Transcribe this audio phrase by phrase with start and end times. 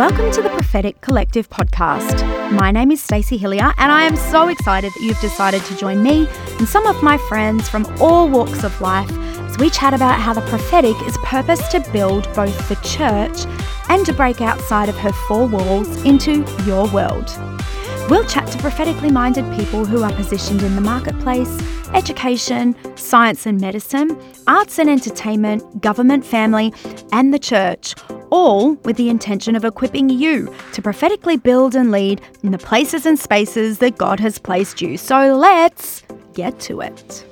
[0.00, 2.50] Welcome to the Prophetic Collective podcast.
[2.52, 6.02] My name is Stacey Hilliar, and I am so excited that you've decided to join
[6.02, 6.26] me
[6.58, 10.32] and some of my friends from all walks of life as we chat about how
[10.32, 13.44] the prophetic is purposed to build both the church
[13.90, 17.30] and to break outside of her four walls into your world.
[18.08, 21.60] We'll chat to prophetically minded people who are positioned in the marketplace,
[21.92, 26.72] education, science and medicine, arts and entertainment, government, family,
[27.12, 27.94] and the church,
[28.30, 33.06] all with the intention of equipping you to prophetically build and lead in the places
[33.06, 34.96] and spaces that God has placed you.
[34.96, 36.02] So let's
[36.34, 37.29] get to it.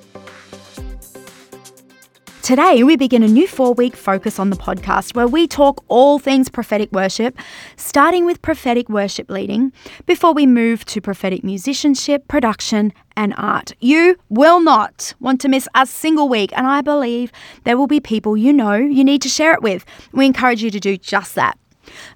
[2.43, 6.19] Today, we begin a new four week focus on the podcast where we talk all
[6.19, 7.37] things prophetic worship,
[7.77, 9.71] starting with prophetic worship leading,
[10.07, 13.73] before we move to prophetic musicianship, production, and art.
[13.81, 17.33] You will not want to miss a single week, and I believe
[17.65, 19.85] there will be people you know you need to share it with.
[20.13, 21.59] We encourage you to do just that.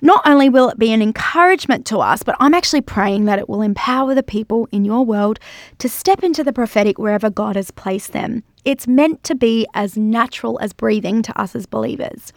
[0.01, 3.49] Not only will it be an encouragement to us, but I'm actually praying that it
[3.49, 5.39] will empower the people in your world
[5.79, 8.45] to step into the prophetic wherever God has placed them.
[8.65, 12.33] It's meant to be as natural as breathing to us as believers.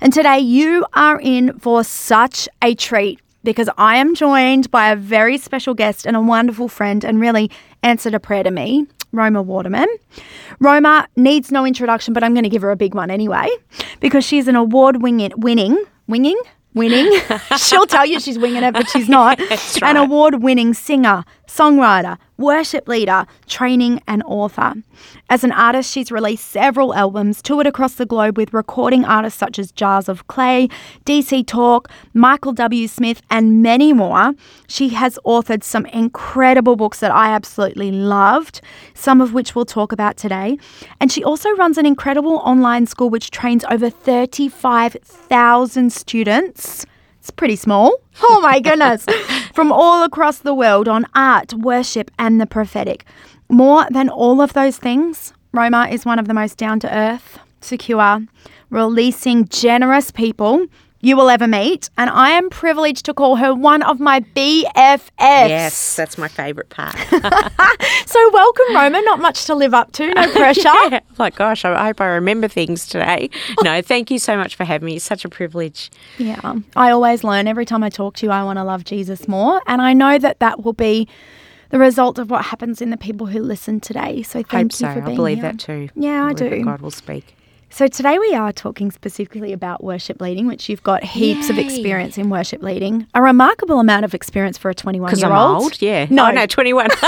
[0.00, 4.96] And today you are in for such a treat because I am joined by a
[4.96, 7.50] very special guest and a wonderful friend and really
[7.82, 9.88] answered a prayer to me, Roma Waterman.
[10.58, 13.48] Roma needs no introduction, but I'm going to give her a big one anyway
[14.00, 16.40] because she's an award winning, winning, winging,
[16.74, 17.10] winning.
[17.58, 19.40] She'll tell you she's winging it, but she's not.
[19.40, 19.96] An right.
[19.96, 24.74] award winning singer, songwriter, worship leader, training, and author.
[25.28, 29.58] As an artist, she's released several albums, toured across the globe with recording artists such
[29.58, 30.68] as Jars of Clay,
[31.04, 32.86] DC Talk, Michael W.
[32.86, 34.34] Smith, and many more.
[34.68, 38.60] She has authored some incredible books that I absolutely loved,
[38.94, 40.58] some of which we'll talk about today.
[41.00, 46.86] And she also runs an incredible online school which trains over 35,000 students.
[47.18, 47.96] It's pretty small.
[48.20, 49.06] Oh my goodness.
[49.58, 53.04] From all across the world on art, worship, and the prophetic.
[53.48, 57.40] More than all of those things, Roma is one of the most down to earth,
[57.60, 58.20] secure,
[58.70, 60.68] releasing, generous people
[61.00, 61.90] you will ever meet.
[61.96, 65.08] And I am privileged to call her one of my BFFs.
[65.18, 66.96] Yes, that's my favourite part.
[68.08, 69.02] So welcome, Roma.
[69.02, 70.62] Not much to live up to, no pressure.
[70.64, 71.00] yeah.
[71.18, 73.28] Like, gosh, I hope I remember things today.
[73.62, 74.96] No, thank you so much for having me.
[74.96, 75.90] It's such a privilege.
[76.16, 79.28] Yeah, I always learn every time I talk to you, I want to love Jesus
[79.28, 79.60] more.
[79.66, 81.06] And I know that that will be
[81.68, 84.22] the result of what happens in the people who listen today.
[84.22, 84.94] So thank hope you so.
[84.94, 85.52] for I believe here.
[85.52, 85.90] that too.
[85.94, 86.64] Yeah, I believe that do.
[86.64, 87.34] God will speak.
[87.70, 92.16] So today we are talking specifically about worship leading, which you've got heaps of experience
[92.16, 93.06] in worship leading.
[93.14, 95.62] A remarkable amount of experience for a 21 year old.
[95.62, 95.82] old.
[95.82, 96.06] Yeah.
[96.10, 96.28] No.
[96.28, 96.88] Oh, no, 21.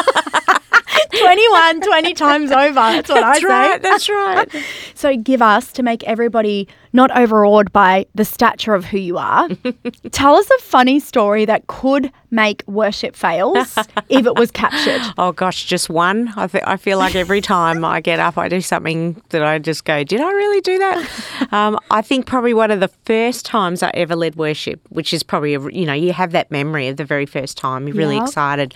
[1.18, 2.74] 21, 20 times over.
[2.74, 3.72] That's what that's I right.
[3.72, 3.78] say.
[3.78, 4.08] That's
[4.54, 4.64] right.
[4.94, 9.48] So give us to make everybody not overawed by the stature of who you are.
[10.10, 13.76] Tell us a funny story that could make worship fails
[14.08, 15.00] if it was captured.
[15.18, 16.32] Oh gosh, just one.
[16.36, 19.58] I th- I feel like every time I get up, I do something that I
[19.58, 23.44] just go, "Did I really do that?" um, I think probably one of the first
[23.46, 26.88] times I ever led worship, which is probably a, you know you have that memory
[26.88, 27.86] of the very first time.
[27.88, 28.24] You're really Yeah.
[28.24, 28.74] excited.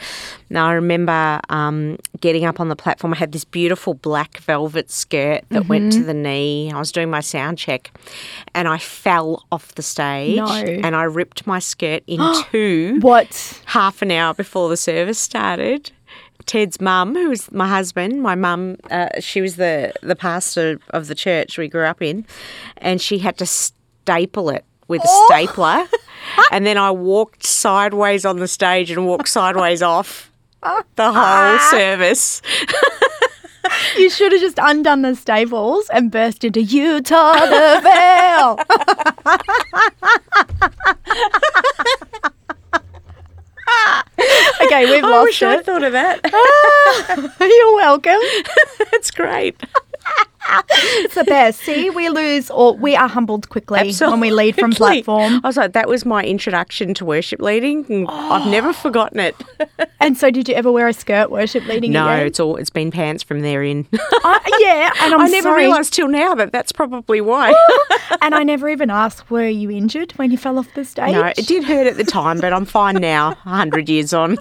[0.50, 3.12] Now I remember um, getting up on the platform.
[3.14, 6.00] I had this beautiful black velvet skirt that went Mm-hmm.
[6.00, 6.72] to the knee.
[6.72, 7.90] I was doing my sound check,
[8.54, 10.36] and I fell off the stage.
[10.36, 10.46] No.
[10.46, 12.20] And I ripped my skirt in
[12.52, 13.62] two What?
[13.66, 15.90] half an hour before the service started.
[16.46, 21.06] Ted's mum, who was my husband, my mum, uh, she was the, the pastor of
[21.06, 22.26] the church we grew up in,
[22.78, 25.26] and she had to staple it with a Oh.
[25.26, 25.86] stapler.
[26.52, 30.30] and then I walked sideways on the stage and walked sideways off
[30.96, 32.42] the whole service.
[33.96, 38.58] You should have just undone the staples and burst into Utah the Veil.
[44.62, 45.66] okay, we've I lost wish I it.
[45.66, 46.20] thought of that.
[46.24, 48.20] Ah, you're welcome.
[48.90, 49.56] That's great.
[50.96, 51.60] It's the best.
[51.60, 55.40] See, we lose or we are humbled quickly when we lead from platform.
[55.42, 57.84] I was like, that was my introduction to worship leading.
[57.90, 58.72] and I've never oh.
[58.72, 59.34] forgotten it.
[60.00, 62.26] And so, did you ever wear a skirt worship leading No, again?
[62.26, 63.86] it's all it's been pants from there in.
[63.94, 67.54] I, yeah, and I'm I never realised till now that that's probably why.
[68.20, 71.12] And I never even asked, were you injured when you fell off the stage?
[71.12, 73.34] no, it did hurt at the time, but I'm fine now.
[73.36, 74.36] hundred years on.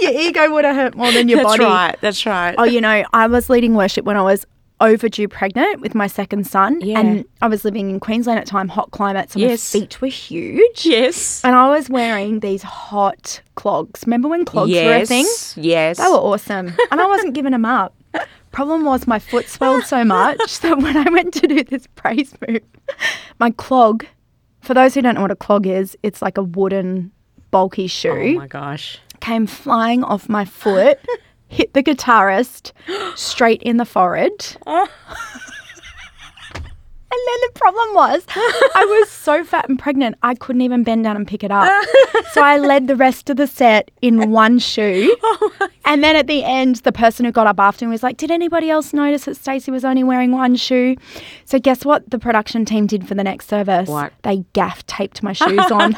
[0.00, 1.64] Your ego would have hurt more than your that's body.
[1.64, 1.96] right.
[2.00, 2.54] That's right.
[2.56, 4.46] Oh, you know, I was leading worship when I was
[4.80, 6.80] overdue pregnant with my second son.
[6.80, 6.98] Yeah.
[7.00, 9.72] And I was living in Queensland at the time, hot climate, so Yes.
[9.74, 10.84] my feet were huge.
[10.84, 11.42] yes.
[11.44, 14.02] And I was wearing these hot clogs.
[14.06, 15.26] Remember when clogs were a thing?
[15.56, 15.98] Yes.
[15.98, 16.74] They were awesome.
[16.90, 17.94] And I wasn't giving them up.
[18.52, 22.32] Problem was my foot swelled so much that when I went to do this praise
[22.46, 22.60] move,
[23.40, 24.06] my clog
[24.60, 27.10] For those who don't know what a clog is, it's like a wooden,
[27.50, 28.10] bulky shoe.
[28.10, 28.38] Oh shoe.
[28.38, 28.98] my gosh.
[29.20, 30.98] Came flying off my foot,
[31.54, 32.72] hit the guitarist
[33.14, 34.56] straight in the forehead.
[34.66, 34.88] Oh.
[37.14, 38.24] And then the problem was,
[38.74, 41.70] I was so fat and pregnant, I couldn't even bend down and pick it up.
[42.32, 45.16] so I led the rest of the set in one shoe.
[45.26, 48.16] Oh and then at the end, the person who got up after me was like,
[48.16, 50.96] Did anybody else notice that Stacey was only wearing one shoe?
[51.44, 53.88] So guess what the production team did for the next service?
[53.88, 54.12] What?
[54.22, 55.96] They gaff taped my shoes on.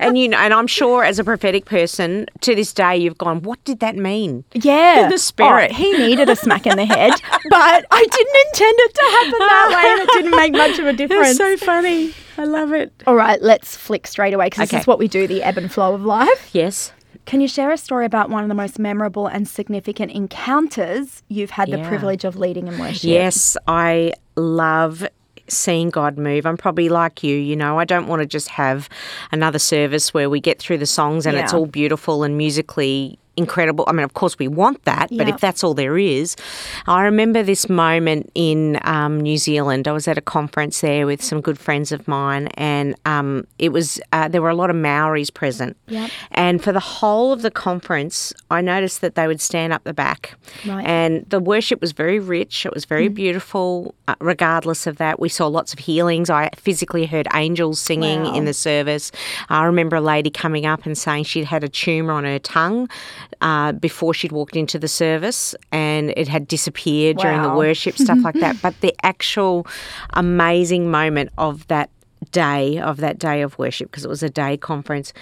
[0.00, 3.42] And you know, and I'm sure as a prophetic person, to this day, you've gone,
[3.42, 4.44] what did that mean?
[4.54, 5.08] Yeah.
[5.08, 5.70] The spirit.
[5.72, 7.12] Oh, he needed a smack in the head,
[7.50, 10.86] but I didn't intend it to happen that way and it didn't make much of
[10.86, 11.38] a difference.
[11.38, 12.12] That's so funny.
[12.38, 12.92] I love it.
[13.06, 14.76] All right, let's flick straight away because Okay.
[14.78, 16.50] this is what we do the ebb and flow of life.
[16.52, 16.92] Yes.
[17.26, 21.50] Can you share a story about one of the most memorable and significant encounters you've
[21.50, 21.88] had the Yeah.
[21.88, 23.04] privilege of leading in worship?
[23.04, 25.06] Yes, I love
[25.48, 26.46] seeing God move.
[26.46, 28.88] I'm probably like you, you know, I don't want to just have
[29.30, 33.84] another service where we get through the songs and it's all beautiful and musically incredible.
[33.88, 36.36] I mean, of course, we want that, but if that's all there is,
[36.86, 39.88] I remember this moment in um, New Zealand.
[39.88, 43.70] I was at a conference there with some good friends of mine, and um, it
[43.70, 45.76] was uh, there were a lot of Maoris present.
[45.88, 46.10] Yep.
[46.32, 49.94] And for the whole of the conference, I noticed that they would stand up the
[49.94, 50.34] back,
[50.66, 50.86] Right.
[50.86, 52.66] and the worship was very rich.
[52.66, 53.94] It was very beautiful.
[54.08, 56.28] Uh, regardless of that, we saw lots of healings.
[56.28, 58.34] I physically heard angels singing Wow.
[58.34, 59.10] in the service.
[59.48, 62.88] I remember a lady coming up and saying she'd had a tumor on her tongue
[63.40, 68.18] uh, before she'd walked into the service, and it had disappeared during the worship, stuff
[68.22, 68.56] like that.
[68.62, 69.66] But the actual
[70.10, 71.90] amazing moment of that
[72.30, 75.12] day of that day of worship because it was a day conference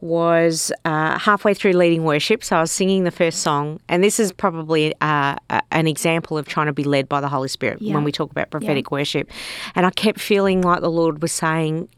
[0.00, 2.42] was uh, halfway through leading worship.
[2.42, 3.78] So i was singing the first song.
[3.88, 7.28] And this is probably uh, a- an example of trying to be led by the
[7.28, 7.94] holy spirit Yeah.
[7.94, 9.30] when we talk about prophetic worship.
[9.74, 11.88] And i kept feeling like the lord was saying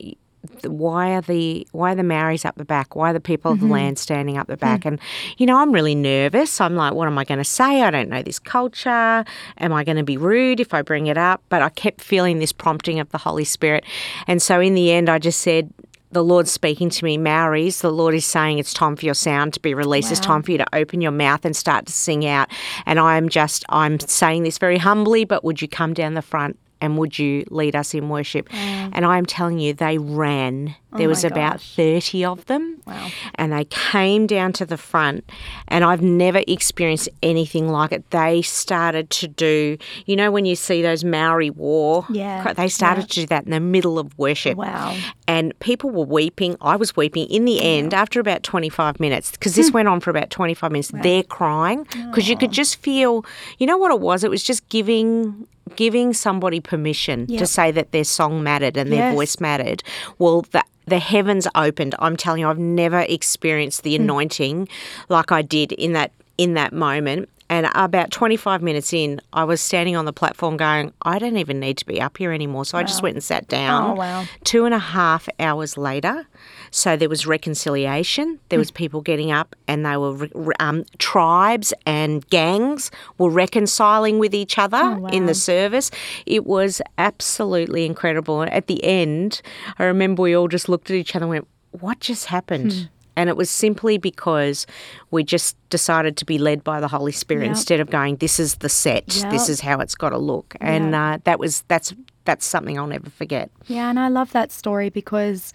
[0.64, 2.94] why are the why are the Maoris up the back?
[2.94, 3.72] Why are the people of the mm-hmm.
[3.72, 4.60] land standing up the mm.
[4.60, 4.84] back?
[4.84, 5.00] And
[5.36, 6.60] you know, I'm really nervous.
[6.60, 7.82] I'm like, what am I going to say?
[7.82, 9.24] I don't know this culture.
[9.58, 11.42] Am I going to be rude if I bring it up?
[11.48, 13.84] But I kept feeling this prompting of the Holy Spirit,
[14.26, 15.72] and so in the end, I just said.
[16.10, 17.82] The Lord's speaking to me, Maoris.
[17.82, 20.10] The Lord is saying it's time for your sound to be released.
[20.10, 22.48] It's time for you to open your mouth and start to sing out.
[22.86, 26.58] And I'm just, I'm saying this very humbly, but would you come down the front
[26.80, 28.48] and would you lead us in worship?
[28.54, 30.74] And I'm telling you, they ran.
[30.96, 31.76] There was Oh about gosh.
[31.76, 32.80] 30 of them.
[32.86, 33.08] Wow.
[33.34, 35.28] And they came down to the front,
[35.68, 38.08] and I've never experienced anything like it.
[38.10, 39.76] They started to do,
[40.06, 43.06] you know, when you see those Maori war, Yeah, they started yeah.
[43.06, 44.56] to do that in the middle of worship.
[44.56, 44.96] Wow.
[45.26, 46.56] And people were weeping.
[46.62, 47.26] I was weeping.
[47.26, 49.60] In the end, after about 25 minutes, because Hmm.
[49.60, 53.24] this went on for about 25 minutes, they're crying because you could just feel,
[53.58, 54.24] you know what it was?
[54.24, 57.38] It was just giving giving somebody permission Yep.
[57.38, 59.14] to say that their song mattered and their Yes.
[59.14, 59.82] voice mattered.
[60.18, 61.94] Well, the the heavens opened.
[61.98, 63.84] I'm telling you, I've never experienced Hmm.
[63.84, 64.68] the anointing
[65.10, 67.28] like I did in that in that moment.
[67.50, 71.60] And about 25 minutes in, I was standing on the platform going, I don't even
[71.60, 72.64] need to be up here anymore.
[72.66, 73.90] So I just went and sat down.
[73.92, 74.24] Oh, wow.
[74.44, 76.26] Two and a half hours later,
[76.70, 78.38] so there was reconciliation.
[78.48, 83.30] There was people getting up, and they were re- re- um, tribes and gangs were
[83.30, 85.90] reconciling with each other in the service.
[86.26, 88.42] It was absolutely incredible.
[88.42, 89.42] And at the end,
[89.78, 93.28] I remember we all just looked at each other and went, "What just happened?" And
[93.28, 94.64] it was simply because
[95.10, 97.50] we just decided to be led by the Holy Spirit Yep.
[97.50, 99.08] instead of going, "This is the set.
[99.30, 101.92] This is how it's got to look." And uh, that was that's
[102.24, 103.50] that's something I'll never forget.
[103.66, 105.52] Yeah, and I love that story because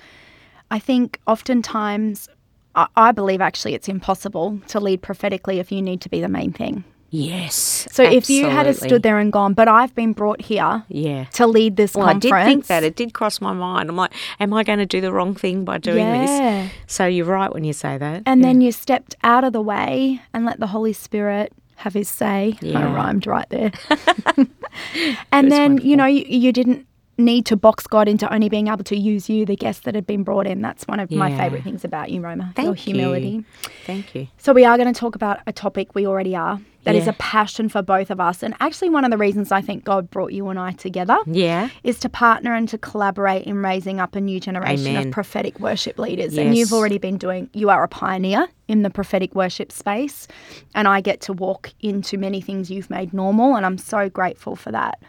[0.74, 2.28] I think oftentimes,
[2.74, 6.28] I, I believe actually it's impossible to lead prophetically if you need to be the
[6.28, 6.84] main thing.
[7.12, 7.88] Yes.
[7.92, 11.26] So if you had stood there and gone, but I've been brought here yeah.
[11.26, 12.40] to lead this Well, I conference.
[12.40, 12.84] did think that.
[12.84, 13.88] It did cross my mind.
[13.88, 16.64] I'm like, am I going to do the wrong thing by doing Yeah.
[16.64, 16.72] this?
[16.88, 18.24] So you're right when you say that.
[18.26, 22.10] And then you stepped out of the way and let the Holy Spirit have his
[22.10, 22.58] say.
[22.62, 22.80] Yeah.
[22.80, 23.72] I rhymed right there.
[25.32, 26.88] and then, you know, you, you didn't
[27.18, 30.08] need to box God into only being able to use you, the guest that had
[30.08, 30.62] been brought in.
[30.62, 32.52] That's one of my favourite things about you, Roma.
[32.56, 32.82] Thank your you.
[32.82, 33.46] humility.
[33.86, 34.28] Thank you.
[34.38, 36.60] So we are going to talk about a topic we already are.
[36.86, 37.12] That is Yeah.
[37.12, 38.44] a passion for both of us.
[38.44, 41.70] And actually one of the reasons I think God brought you and I together Yeah.
[41.84, 45.08] is to partner and to collaborate in raising up a new generation Amen.
[45.08, 46.38] of prophetic worship leaders.
[46.38, 50.28] And you've already been doing, you are a pioneer in the prophetic worship space.
[50.76, 53.56] And I get to walk into many things you've made normal.
[53.56, 55.00] And I'm so grateful for that.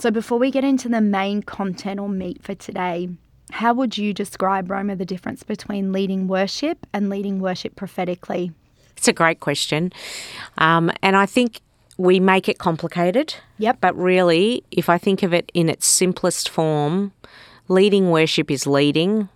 [0.00, 3.10] So before we get into the main content or meat for today,
[3.50, 8.50] how would you describe, Roma, the difference between leading worship and leading worship prophetically?
[8.96, 9.92] It's a great question.
[10.56, 11.60] Um, and I think
[11.98, 13.34] we make it complicated.
[13.58, 13.76] Yep.
[13.82, 17.12] But really, if I think of it in its simplest form,
[17.68, 19.28] leading worship is leading,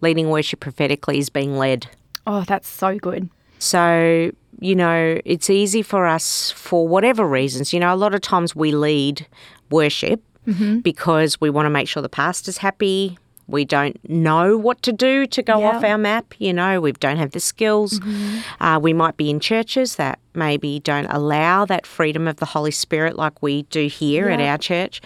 [0.00, 1.88] leading worship prophetically is being led.
[2.24, 3.30] Oh, that's so good.
[3.58, 7.72] So, you know, it's easy for us for whatever reasons.
[7.72, 9.26] You know, a lot of times we lead
[9.70, 10.78] worship Mm-hmm.
[10.78, 13.18] because we want to make sure the pastor's happy.
[13.48, 15.76] We don't know what to do to go Yeah.
[15.76, 16.32] off our map.
[16.38, 18.00] You know, we don't have the skills.
[18.00, 18.62] Mm-hmm.
[18.64, 22.70] Uh, we might be in churches that maybe don't allow that freedom of the Holy
[22.70, 25.02] Spirit like we do here at our church.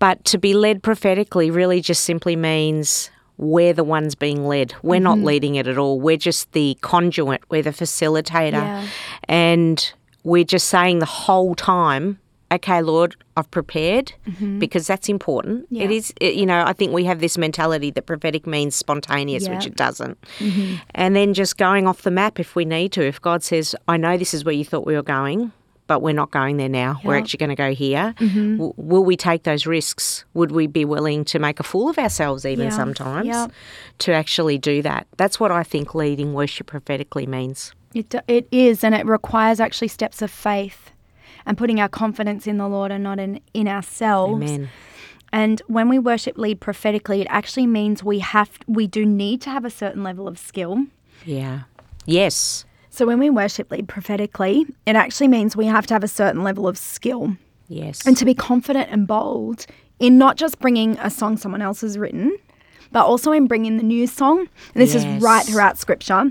[0.00, 4.74] But to be led prophetically really just simply means we're the ones being led.
[4.82, 5.26] We're not Mm-hmm.
[5.26, 6.00] leading it at all.
[6.00, 8.52] We're just the conduit, we're the facilitator.
[8.54, 8.88] Yeah.
[9.28, 9.92] And
[10.24, 12.18] we're just saying the whole time,
[12.52, 14.12] okay, Lord, I've prepared
[14.58, 15.64] because that's important.
[15.64, 15.76] It Mm-hmm.
[15.90, 15.96] Yeah.
[15.96, 19.66] is, it, you know, I think we have this mentality that prophetic means spontaneous, which
[19.66, 20.20] it doesn't.
[20.38, 20.76] Mm-hmm.
[20.94, 23.02] And then just going off the map if we need to.
[23.04, 25.52] If God says, I know this is where you thought we were going,
[25.86, 27.00] but we're not going there now.
[27.04, 28.14] We're actually going to go here.
[28.18, 28.52] Mm-hmm.
[28.56, 30.24] W- will we take those risks?
[30.34, 32.76] Would we be willing to make a fool of ourselves even Yeah.
[32.76, 33.48] sometimes Yeah.
[33.98, 35.06] to actually do that?
[35.18, 37.74] That's what I think leading worship prophetically means.
[37.94, 40.90] It, it is, and it requires actually steps of faith
[41.46, 44.42] and putting our confidence in the Lord and not in, in ourselves.
[44.50, 44.70] Amen.
[45.32, 49.50] And when we worship lead prophetically, it actually means we have we do need to
[49.50, 50.84] have a certain level of skill.
[51.24, 51.62] Yeah.
[52.06, 52.64] Yes.
[52.90, 56.44] So when we worship lead prophetically, it actually means we have to have a certain
[56.44, 57.36] level of skill
[57.66, 58.06] Yes.
[58.06, 59.66] and to be confident and bold
[59.98, 62.36] in not just bringing a song someone else has written,
[62.92, 64.38] but also in bringing the new song.
[64.40, 64.48] And
[64.82, 66.30] this is right throughout scripture.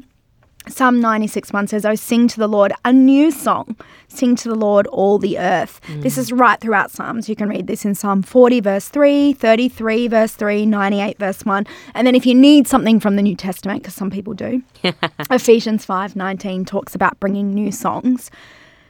[0.67, 3.75] Psalm 96 1 says, Oh, sing to the Lord a new song.
[4.07, 5.81] Sing to the Lord all the earth.
[5.87, 6.03] Mm.
[6.03, 7.27] This is right throughout Psalms.
[7.27, 11.67] You can read this in Psalm 40, verse 3, 33, verse 3, 98, verse 1.
[11.93, 14.61] And then if you need something from the New Testament, because some people do,
[15.29, 18.31] Ephesians 5 19 talks about bringing new songs.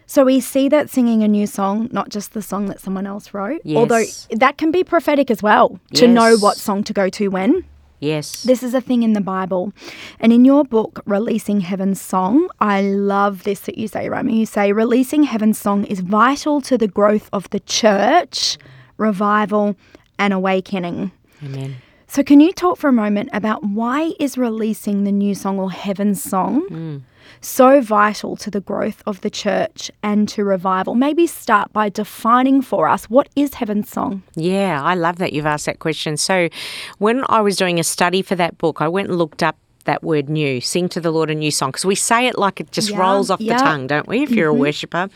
[0.05, 3.33] So we see that singing a new song, not just the song that someone else
[3.33, 7.29] wrote, although that can be prophetic as well to know what song to go to
[7.29, 7.63] when.
[8.03, 8.43] Yes.
[8.43, 9.71] This is a thing in the Bible.
[10.19, 14.31] And in your book, Releasing Heaven's Song, I love this that you say, Roma.
[14.31, 18.57] You say, Releasing Heaven's Song is vital to the growth of the church,
[18.97, 19.77] revival,
[20.19, 21.11] and awakening.
[21.41, 21.77] Amen.
[22.07, 25.71] So can you talk for a moment about why is releasing the new song or
[25.71, 27.01] Heaven's Song mm.
[27.41, 30.95] So vital to the growth of the church and to revival?
[30.95, 34.23] Maybe start by defining for us what is Heaven's Song?
[34.35, 36.17] Yeah, I love that you've asked that question.
[36.17, 36.49] So,
[36.97, 40.03] when I was doing a study for that book, I went and looked up that
[40.03, 42.71] word new, sing to the Lord a new song, because we say it like it
[42.71, 43.57] just Yeah, rolls off yeah.
[43.57, 45.09] the tongue, don't we, if you're a worshipper?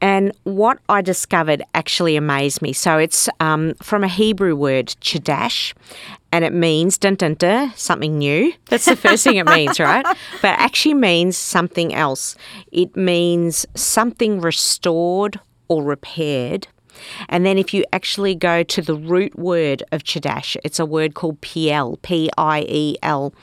[0.00, 2.72] And what I discovered actually amazed me.
[2.72, 5.74] So, it's um, from a Hebrew word, chadash,
[6.32, 8.52] and it means dun dun dun, something new.
[8.66, 10.04] That's the first thing it means, right?
[10.40, 12.34] But it actually means something else.
[12.72, 16.66] It means something restored or repaired.
[17.28, 21.14] And then if you actually go to the root word of Chadash, it's a word
[21.14, 23.34] called Piel, P I E L.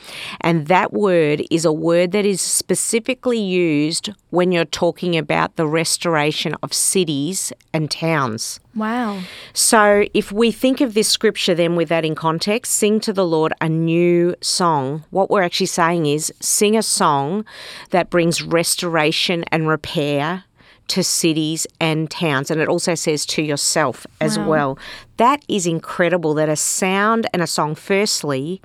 [0.42, 5.68] And that word is a word that is specifically used when you're talking about the
[5.68, 8.60] restoration of cities and towns.
[8.76, 9.22] Wow.
[9.54, 13.26] So, if we think of this scripture then with that in context, sing to the
[13.26, 17.46] Lord a new song, what we're actually saying is sing a song
[17.90, 20.46] that brings restoration and repair
[20.90, 22.52] to cities and towns.
[22.52, 24.48] And it also says to yourself as Wow.
[24.48, 24.80] well.
[25.18, 28.62] That is incredible that a sound and a song, firstly,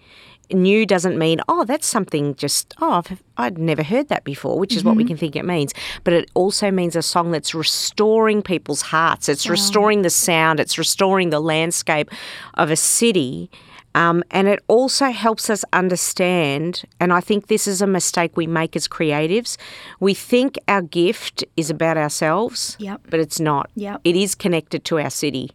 [0.52, 4.76] new doesn't mean oh that's something just oh I've, i'd never heard that before which
[4.76, 5.08] is what we mm-hmm.
[5.08, 5.72] can think it means
[6.04, 10.76] but it also means a song that's restoring people's hearts it's restoring the sound it's
[10.76, 12.10] restoring the landscape
[12.54, 13.50] of a city
[13.94, 18.46] um, and it also helps us understand, and I think this is a mistake we
[18.46, 19.56] make as creatives.
[20.00, 23.00] We think our gift is about ourselves, Yep.
[23.10, 23.70] but it's not.
[23.74, 24.00] Yep.
[24.04, 25.50] It is connected to our city.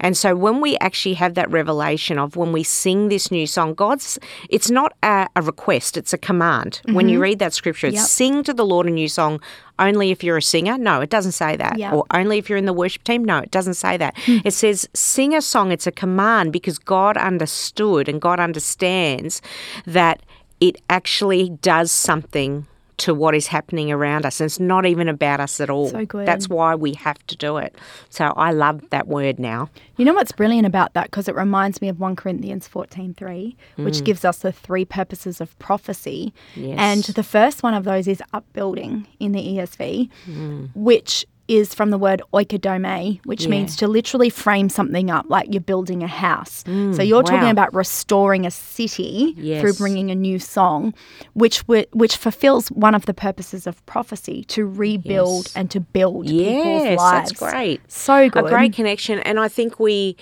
[0.00, 3.74] And so when we actually have that revelation of when we sing this new song,
[3.74, 4.18] God's,
[4.50, 6.80] it's not a, a request, it's a command.
[6.92, 8.06] When you read that scripture, it's Yep.
[8.06, 9.40] sing to the Lord a new song
[9.78, 10.76] only if you're a singer.
[10.78, 11.78] No, it doesn't say that.
[11.94, 13.24] Or only if you're in the worship team.
[13.24, 14.16] No, it doesn't say that.
[14.18, 14.38] Hmm.
[14.44, 15.72] It says sing a song.
[15.72, 19.40] It's a command because God understood and God understands
[19.86, 20.22] that
[20.60, 22.66] it actually does something
[22.98, 24.40] to what is happening around us.
[24.40, 25.88] And it's not even about us at all.
[25.88, 26.26] So good.
[26.26, 27.76] That's why we have to do it.
[28.10, 29.70] So I love that word now.
[29.96, 31.04] You know what's brilliant about that?
[31.04, 34.04] Because it reminds me of 1 Corinthians 14.3, which mm.
[34.04, 36.34] gives us the three purposes of prophecy.
[36.54, 36.76] Yes.
[36.78, 40.70] And the first one of those is upbuilding in the ESV, mm.
[40.74, 43.48] which is from the word oikodome, which Yeah.
[43.50, 46.62] means to literally frame something up like you're building a house.
[46.66, 50.94] so mm, you're talking about restoring a city through bringing a new song,
[51.34, 51.60] which
[51.92, 55.56] which fulfills one of the purposes of prophecy to rebuild Yes.
[55.56, 57.30] and to build people's Yes, lives.
[57.30, 57.80] that's great.
[57.88, 58.44] So good.
[58.46, 59.18] A great connection.
[59.20, 60.16] And I think we,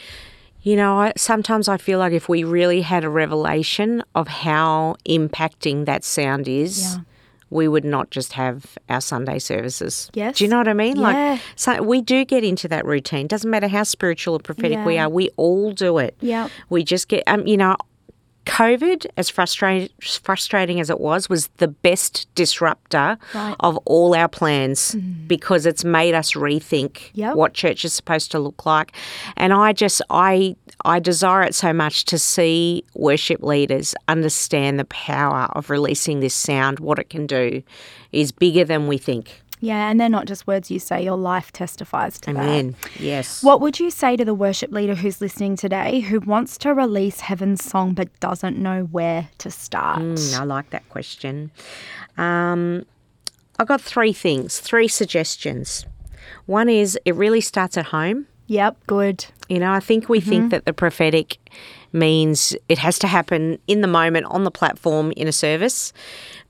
[0.62, 4.96] You know, I, sometimes I feel like if we really had a revelation of how
[5.08, 6.96] impacting that sound is, Yeah.
[7.50, 10.10] We would not just have our Sunday services.
[10.14, 10.38] Yes.
[10.38, 10.96] Do you know what I mean?
[10.96, 11.02] Yeah.
[11.32, 13.26] Like, so we do get into that routine.
[13.26, 16.16] Doesn't matter how spiritual or prophetic we are, we all do it.
[16.20, 16.48] Yeah.
[16.68, 17.76] We just get, um, you know,
[18.46, 19.88] COVID, as frustrating
[20.22, 23.56] frustrating as it was, was the best disruptor Right.
[23.60, 25.26] of all our plans mm.
[25.28, 27.34] because it's made us rethink Yep.
[27.34, 28.92] what church is supposed to look like.
[29.36, 34.84] And I just I I desire it so much to see worship leaders understand the
[34.86, 37.62] power of releasing this sound, what it can do
[38.12, 39.42] is bigger than we think.
[39.60, 42.42] Yeah, and they're not just words you say, your life testifies to that.
[42.42, 42.76] Amen.
[42.98, 43.42] Yes.
[43.42, 47.20] What would you say to the worship leader who's listening today who wants to release
[47.20, 50.00] heaven's song but doesn't know where to start?
[50.00, 51.50] Mm, I like that question.
[52.18, 52.84] Um,
[53.58, 55.86] I've got three things, three suggestions.
[56.44, 58.26] One is it really starts at home.
[58.48, 59.26] Yep, good.
[59.48, 61.38] You know, I think we think that the prophetic
[61.92, 65.92] means it has to happen in the moment on the platform in a service,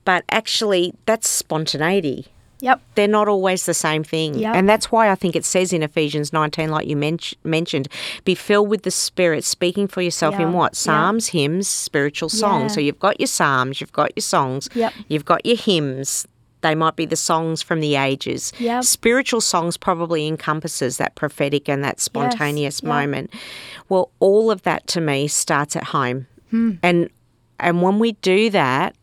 [0.04, 2.26] but actually that's spontaneity.
[2.60, 2.80] Yep.
[2.94, 4.34] They're not always the same thing.
[4.38, 4.54] Yep.
[4.54, 7.88] And that's why I think it says in Ephesians 19, like you men- mentioned,
[8.25, 10.46] be filled with the Spirit, speaking for yourself Yeah.
[10.46, 10.75] in what?
[10.75, 12.72] Psalms, hymns, spiritual songs.
[12.72, 12.75] Yeah.
[12.76, 14.92] So you've got your Psalms, you've got your songs, Yep.
[15.08, 16.26] you've got your hymns.
[16.62, 18.52] They might be the songs from the ages.
[18.58, 18.82] Yep.
[18.84, 22.88] Spiritual songs probably encompasses that prophetic and that spontaneous Yep.
[22.88, 23.30] moment.
[23.90, 26.26] Well, all of that to me starts at home.
[26.50, 26.72] Hmm.
[26.82, 27.10] And
[27.60, 28.94] and when we do that,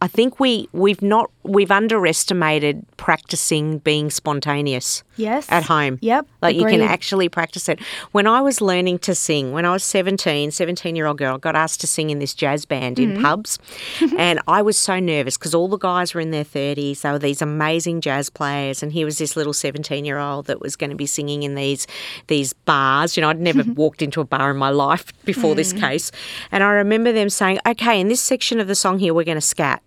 [0.00, 5.46] I think we we've not we've underestimated practicing being spontaneous Yes.
[5.50, 5.98] at home.
[6.00, 6.26] Yep.
[6.42, 7.78] Like you can actually practice it.
[8.12, 11.54] When I was learning to sing, when I was 17, 17 year old girl, got
[11.54, 13.16] asked to sing in this jazz band Mm-hmm.
[13.16, 13.58] in pubs.
[14.18, 17.02] and I was so nervous because all the guys were in their 30s.
[17.02, 18.82] They were these amazing jazz players.
[18.82, 21.54] And here was this little 17 year old that was going to be singing in
[21.54, 21.86] these,
[22.28, 23.16] these bars.
[23.16, 25.80] You know, I'd never walked into a bar in my life before this Mm.
[25.80, 26.10] case.
[26.50, 29.36] And I remember them saying, okay, in this section of the song here, we're going
[29.36, 29.82] to scat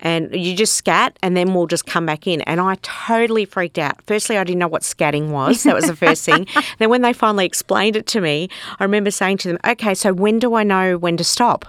[0.00, 2.40] and you just scat and then we'll just come back in.
[2.42, 4.00] And I totally freaked out.
[4.06, 5.62] Firstly, I didn't know what scatting was.
[5.64, 6.46] That was the first thing.
[6.78, 10.12] Then when they finally explained it to me, I remember saying to them, okay, so
[10.12, 11.66] when do I know when to stop?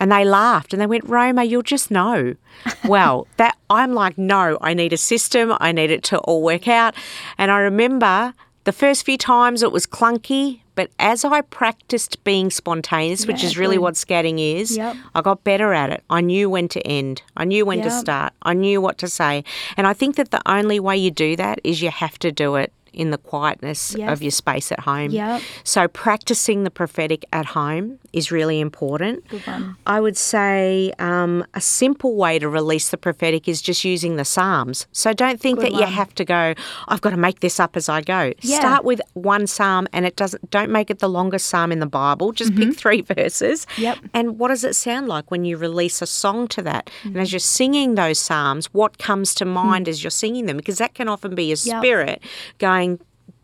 [0.00, 2.34] And they laughed and they went, Roma, you'll just know.
[2.84, 5.54] Well, that I'm like, no, I need a system.
[5.60, 6.94] I need it to all work out.
[7.36, 12.50] And I remember the first few times it was clunky, but as I practiced being
[12.50, 14.94] spontaneous, which is really what scatting is, Yep.
[15.16, 16.04] I got better at it.
[16.08, 17.22] I knew when to end.
[17.36, 18.32] I knew when to start.
[18.42, 19.42] I knew what to say.
[19.76, 22.54] And I think that the only way you do that is you have to do
[22.54, 24.12] it in the quietness Yes.
[24.12, 25.10] of your space at home.
[25.10, 25.42] Yep.
[25.64, 29.26] So practicing the prophetic at home is really important.
[29.28, 29.76] Good one.
[29.86, 34.24] I would say um, a simple way to release the prophetic is just using the
[34.24, 34.86] Psalms.
[34.92, 36.54] So don't think Good that you have to go,
[36.88, 38.32] I've got to make this up as I go.
[38.40, 38.58] Yeah.
[38.58, 41.86] Start with one psalm and it doesn't don't make it the longest psalm in the
[41.86, 42.32] Bible.
[42.32, 43.64] Just pick three verses.
[43.66, 43.82] Mm-hmm.
[43.82, 43.98] Yep.
[44.14, 46.90] And what does it sound like when you release a song to that?
[47.04, 47.20] And Mm-hmm.
[47.20, 49.90] as you're singing those psalms, what comes to mind Hmm.
[49.90, 50.56] as you're singing them?
[50.56, 52.22] Because that can often be your spirit
[52.58, 52.98] going,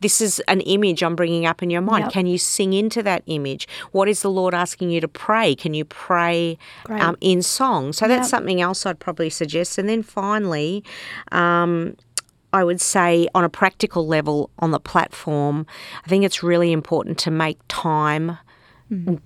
[0.05, 2.05] this is an image I'm bringing up in your mind.
[2.05, 2.13] Yep.
[2.13, 3.67] Can you sing into that image?
[3.93, 5.55] What is the Lord asking you to pray?
[5.55, 6.59] Can you pray
[6.91, 7.95] um, in song?
[7.95, 8.31] So that's Yep.
[8.31, 9.79] something else I'd probably suggest.
[9.79, 10.85] And then finally,
[11.33, 11.97] um,
[12.53, 15.67] I would say on a practical level on the platform,
[16.05, 18.37] I think it's really important to make time.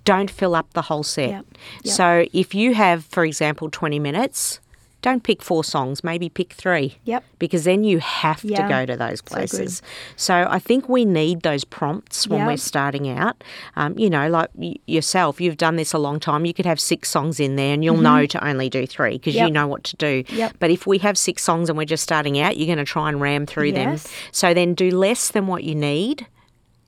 [0.05, 1.31] Don't fill up the whole set.
[1.31, 1.47] Yep.
[1.85, 4.61] So if you have, for example, 20 minutes,
[5.09, 6.97] don't pick four songs, maybe pick three.
[7.05, 7.25] Yep.
[7.39, 8.63] Because then you have Yeah.
[8.63, 9.83] to go to those places.
[10.17, 13.43] So, I think we need those prompts when we're starting out.
[13.77, 16.45] Um, you know, like y- yourself, you've done this a long time.
[16.45, 19.35] You could have six songs in there and you'll know to only do three because
[19.35, 19.55] you Mm-hmm.
[19.59, 20.25] Know what to do.
[20.29, 20.57] Yep.
[20.59, 23.09] But if we have six songs and we're just starting out, you're going to try
[23.09, 23.93] and ram through them.
[23.93, 24.07] Yes.
[24.31, 26.27] So then do less than what you need.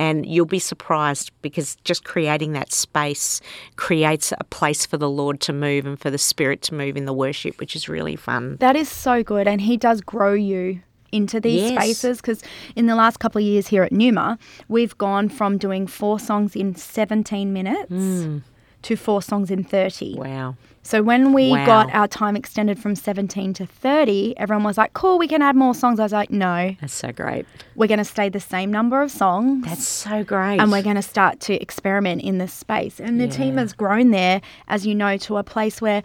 [0.00, 3.42] And you'll be surprised because just creating that space
[3.76, 7.04] creates a place for the Lord to move and for the Spirit to move in
[7.04, 8.56] the worship, which is really fun.
[8.60, 9.46] That is so good.
[9.46, 10.80] And he does grow you
[11.12, 11.72] into these Yes.
[11.72, 12.42] spaces because
[12.76, 16.56] in the last couple of years here at Numa, we've gone from doing four songs
[16.56, 18.42] in 17 minutes mm.
[18.82, 20.14] to four songs in 30.
[20.16, 20.56] Wow.
[20.82, 21.66] So when we Wow.
[21.66, 25.54] got our time extended from 17 to 30, everyone was like, cool, we can add
[25.54, 26.00] more songs.
[26.00, 27.44] I was like, no, That's so great.
[27.76, 29.66] we're going to stay the same number of songs.
[29.66, 30.58] That's so great.
[30.58, 32.98] and we're going to start to experiment in this space.
[32.98, 36.02] And the team has grown there, as you know, to a place where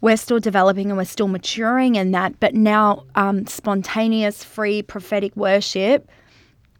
[0.00, 2.38] we're still developing and we're still maturing in that.
[2.40, 6.08] But now, um, spontaneous, free, prophetic worship,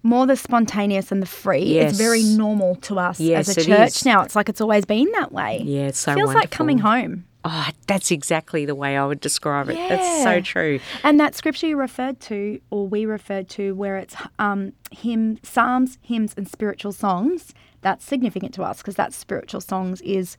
[0.02, 1.92] more the spontaneous and the free, Yes.
[1.92, 4.22] is very normal to us Yes, as a church now.
[4.22, 5.62] It's like it's always been that way.
[5.64, 7.24] Yeah, it's so Feels like coming home.
[7.44, 9.76] Oh, that's exactly the way I would describe it.
[9.76, 9.88] Yeah.
[9.88, 10.80] That's so true.
[11.04, 15.98] And that scripture you referred to, or we referred to, where it's um, hymn, psalms,
[16.02, 20.37] hymns, and spiritual songs, that's significant to us because that spiritual songs is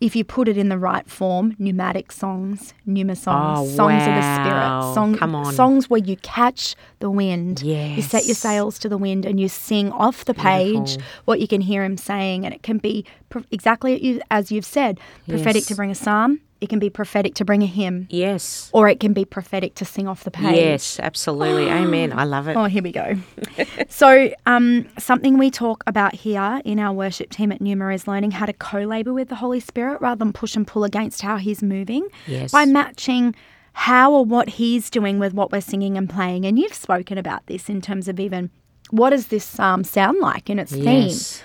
[0.00, 4.14] if you put it in the right form, pneumatic songs, pneuma songs, Oh, songs of
[4.14, 5.52] the spirit, song, Come on.
[5.54, 7.62] songs where you catch the wind.
[7.62, 11.02] You set your sails to the wind and you sing off the page Beautiful.
[11.26, 12.44] what you can hear him saying.
[12.46, 16.68] And it can be pro- exactly as you've said prophetic to bring a psalm, it
[16.68, 18.70] can be prophetic to bring a hymn, Yes.
[18.72, 20.56] or it can be prophetic to sing off the page.
[20.56, 21.70] Yes, absolutely.
[21.70, 22.12] Amen.
[22.12, 22.56] I love it.
[22.56, 23.16] Oh, here we go.
[23.88, 28.32] so, um, something we talk about here in our worship team at Numa is learning
[28.32, 31.36] how to co labor with the Holy Spirit rather than push and pull against how
[31.38, 32.52] He's moving Yes.
[32.52, 33.34] by matching
[33.72, 36.44] how or what He's doing with what we're singing and playing.
[36.44, 38.50] And you've spoken about this in terms of even
[38.90, 41.08] what does this psalm sound like in its theme?
[41.08, 41.42] Yes.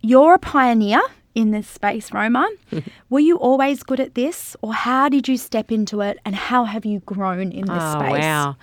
[0.00, 1.00] You're a pioneer
[1.34, 2.48] in this space, Roma.
[3.10, 6.64] Were you always good at this, or how did you step into it, and how
[6.64, 8.22] have you grown in this Oh, space?
[8.24, 8.56] wow.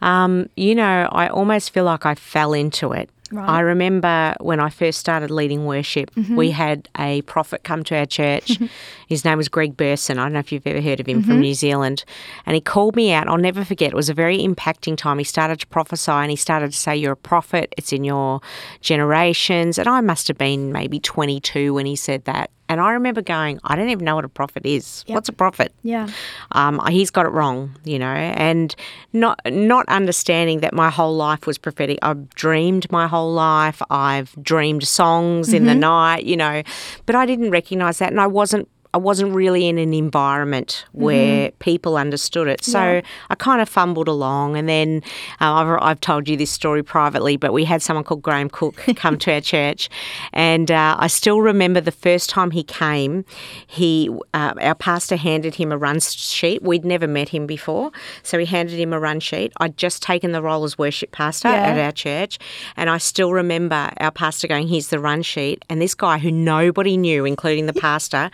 [0.00, 3.08] Um, you know, I almost feel like I fell into it.
[3.30, 3.48] Right.
[3.48, 6.36] I remember when I first started leading worship, Mm-hmm.
[6.36, 8.58] we had a prophet come to our church.
[9.12, 10.18] His name was Greg Burson.
[10.18, 11.30] I don't know if you've ever heard of him Mm-hmm.
[11.30, 12.04] from New Zealand.
[12.46, 13.28] And he called me out.
[13.28, 13.90] I'll never forget.
[13.92, 15.18] It was a very impacting time.
[15.18, 17.72] He started to prophesy and he started to say, You're a prophet.
[17.76, 18.40] It's in your
[18.80, 19.78] generations.
[19.78, 22.50] And I must have been maybe 22 when he said that.
[22.68, 25.04] And I remember going, I don't even know what a prophet is.
[25.06, 25.14] Yep.
[25.14, 25.72] What's a prophet?
[25.82, 26.08] Yeah.
[26.52, 28.74] um, he's got it wrong, you know, and
[29.12, 31.98] not not understanding that my whole life was prophetic.
[32.00, 33.82] I've dreamed my whole life.
[33.90, 36.62] I've dreamed songs in the night, you know,
[37.04, 38.68] but I didn't recognize that, and I wasn't.
[38.94, 42.62] I wasn't really in an environment where people understood it.
[42.64, 43.00] So Yeah.
[43.30, 44.56] I kind of fumbled along.
[44.56, 45.02] And then
[45.40, 48.76] uh, I've, I've told you this story privately, but we had someone called Graham Cooke
[48.96, 49.88] come to our church.
[50.34, 53.24] And uh, I still remember the first time he came,
[53.66, 56.62] he uh, our pastor handed him a run sheet.
[56.62, 57.92] We'd never met him before.
[58.22, 59.52] So he handed him a run sheet.
[59.58, 61.54] I'd just taken the role as worship pastor Yeah.
[61.68, 62.38] at our church.
[62.76, 65.64] And I still remember our pastor going, Here's the run sheet.
[65.70, 68.30] And this guy who nobody knew, including the pastor,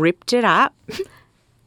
[0.00, 0.74] ripped it up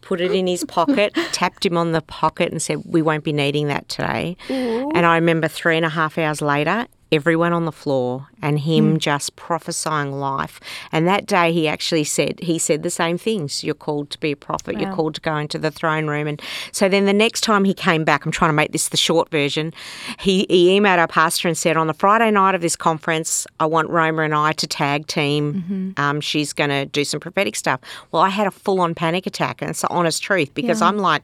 [0.03, 3.33] put it in his pocket, tapped him on the pocket, and said, We won't be
[3.33, 4.37] needing that today.
[4.49, 8.97] And I remember three and a half hours later, everyone on the floor and him
[8.99, 10.59] just prophesying life.
[10.91, 13.63] And that day he actually said he said the same things.
[13.63, 16.27] You're called to be a prophet, you're called to go into the throne room.
[16.27, 18.97] And so then the next time he came back, I'm trying to make this the
[18.97, 19.73] short version,
[20.19, 23.65] he, he emailed our pastor and said, On the Friday night of this conference, I
[23.65, 25.93] want Roma and I to tag team.
[25.97, 27.79] Um, she's going to do some prophetic stuff.
[28.11, 30.87] Well, I had a full on panic attack, and it's the honest truth because Yeah.
[30.87, 31.23] I'm like,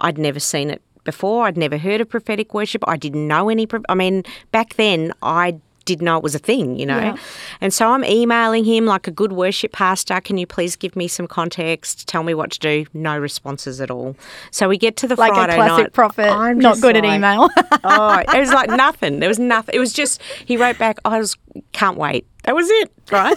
[0.00, 1.46] I'd never seen it before.
[1.46, 2.84] I'd never heard of prophetic worship.
[2.86, 3.66] I didn't know any.
[3.88, 6.98] I mean, back then, I didn't know it was a thing, you know.
[6.98, 7.16] Yeah.
[7.62, 10.20] And so I'm emailing him like a good worship pastor.
[10.20, 12.06] Can you please give me some context?
[12.06, 12.84] Tell me what to do.
[12.92, 14.14] No responses at all.
[14.50, 15.92] So we get to the Like Friday a classic night.
[15.94, 17.48] prophet, I'm not just good at email.
[17.84, 19.20] oh, it was like nothing.
[19.20, 19.74] There was nothing.
[19.74, 20.98] It was just he wrote back.
[21.06, 21.38] I was
[21.72, 22.26] can't wait.
[22.44, 23.36] That was it, right?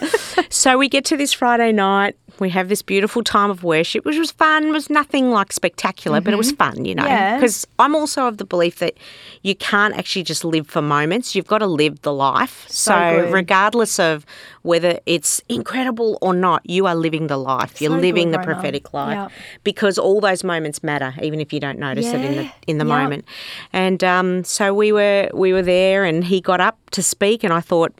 [0.49, 2.17] so we get to this Friday night.
[2.41, 4.65] We have this beautiful time of worship, which was fun.
[4.65, 7.06] It was nothing like spectacular, but it was fun, you know.
[7.06, 7.38] Yeah.
[7.38, 8.95] Because I'm also of the belief that
[9.43, 11.36] you can't actually just live for moments.
[11.36, 12.65] You've got to live the life.
[12.67, 14.25] So So, regardless of
[14.63, 17.80] whether it's incredible or not, you are living the life.
[17.82, 19.30] You're living the prophetic life Yeah.
[19.63, 22.86] because all those moments matter, even if you don't notice it in the in the
[22.86, 22.97] Yeah.
[23.04, 23.25] moment.
[23.71, 27.54] And um, so we were we were there, and he got up to speak, and
[27.54, 27.93] I thought.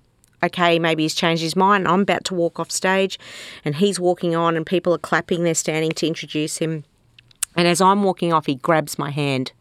[0.44, 1.88] Okay, maybe he's changed his mind.
[1.88, 3.20] I'm about to walk off stage,
[3.64, 5.44] and he's walking on, and people are clapping.
[5.44, 6.84] They're standing to introduce him.
[7.56, 9.52] And as I'm walking off, he grabs my hand,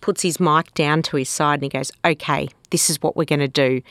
[0.00, 3.24] puts his mic down to his side, and he goes, Okay, this is what we're
[3.24, 3.82] going to do.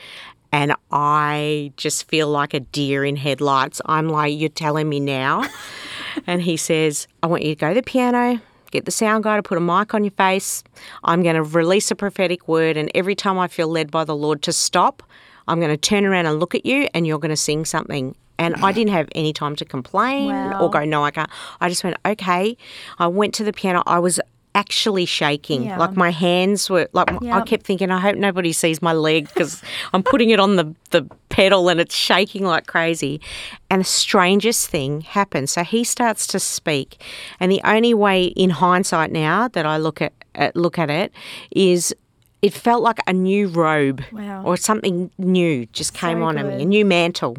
[0.53, 3.81] And I just feel like a deer in headlights.
[3.85, 5.45] I'm like, You're telling me now?
[6.27, 9.35] and he says, I want you to go to the piano, get the sound guy
[9.35, 10.63] to put a mic on your face.
[11.03, 12.77] I'm going to release a prophetic word.
[12.77, 15.03] And every time I feel led by the Lord to stop,
[15.51, 18.15] I'm going to turn around and look at you, and you're going to sing something.
[18.39, 20.61] And I didn't have any time to complain Wow.
[20.61, 21.29] or go, no, I can't.
[21.59, 22.57] I just went, okay.
[22.97, 23.83] I went to the piano.
[23.85, 24.19] I was
[24.55, 25.63] actually shaking.
[25.65, 25.77] Yeah.
[25.77, 29.61] Like my hands were, like I kept thinking, I hope nobody sees my leg because
[29.93, 33.21] I'm putting it on the, the pedal and it's shaking like crazy.
[33.69, 35.49] And the strangest thing happened.
[35.49, 37.01] So he starts to speak.
[37.39, 41.11] And the only way in hindsight now that I look at, at look at it
[41.51, 41.95] is
[42.41, 44.43] it felt like a new robe Wow.
[44.43, 46.61] or something new just came So on me, good.
[46.61, 47.37] a new mantle.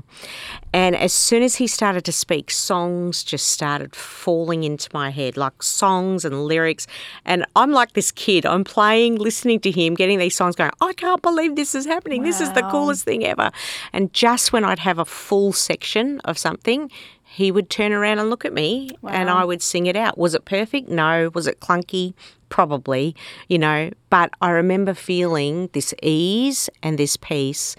[0.73, 5.37] And as soon as he started to speak, songs just started falling into my head,
[5.37, 6.87] like songs and lyrics.
[7.25, 8.47] And I'm like this kid.
[8.47, 12.23] I'm playing, listening to him, getting these songs going, I can't believe this is happening.
[12.23, 13.51] This is the coolest thing ever.
[13.93, 16.91] And just when I'd have a full section of something,
[17.33, 20.19] he would turn around and look at me and I would sing it out.
[20.19, 20.91] Was it perfect?
[20.91, 21.31] No.
[21.35, 22.13] Was it clunky?
[22.51, 23.17] Probably,
[23.49, 23.91] you know.
[24.11, 27.75] But I remember feeling this ease and this peace.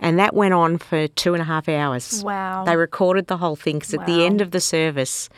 [0.00, 2.24] And that went on for two and a half hours.
[2.24, 2.64] Wow.
[2.64, 5.28] They recorded the whole thing because at the end of the service,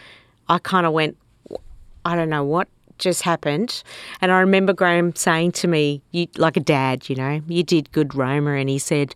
[0.49, 1.19] I kind of went,
[2.07, 3.83] I don't know what just happened.
[4.23, 7.93] And I remember Graham saying to me, you, like a dad, you know, you did
[7.93, 8.53] good, Roma.
[8.53, 9.15] And he said,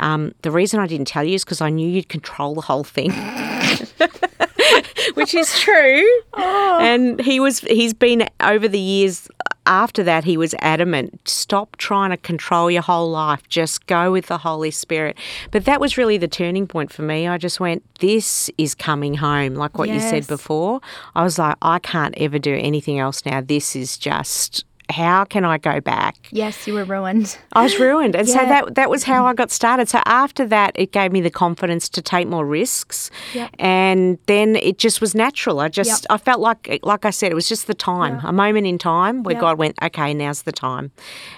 [0.00, 2.82] um, the reason I didn't tell you is because I knew you'd control the whole
[2.84, 3.12] thing.
[5.14, 6.04] Which is true.
[6.34, 6.78] Oh.
[6.80, 9.28] And he was he's been over the years
[9.64, 13.48] after that he was adamant stop trying to control your whole life.
[13.48, 15.16] Just go with the holy spirit.
[15.50, 17.28] But that was really the turning point for me.
[17.28, 19.54] I just went this is coming home.
[19.54, 20.80] Like what you said before
[21.14, 23.40] i was like i can't ever do anything else now.
[23.40, 27.36] This is just how can i go back Yes, you were ruined.
[27.52, 28.14] I was ruined.
[28.16, 29.88] And so that that was how I got started.
[29.88, 33.10] So after that it gave me the confidence to take more risks.
[33.34, 33.50] Yep.
[33.58, 35.60] And then it just was natural.
[35.60, 36.14] I just Yep.
[36.14, 39.22] I felt like like I said, it was just the time, a moment in time
[39.24, 39.40] where Yep.
[39.40, 40.90] God went, Okay, now's the time.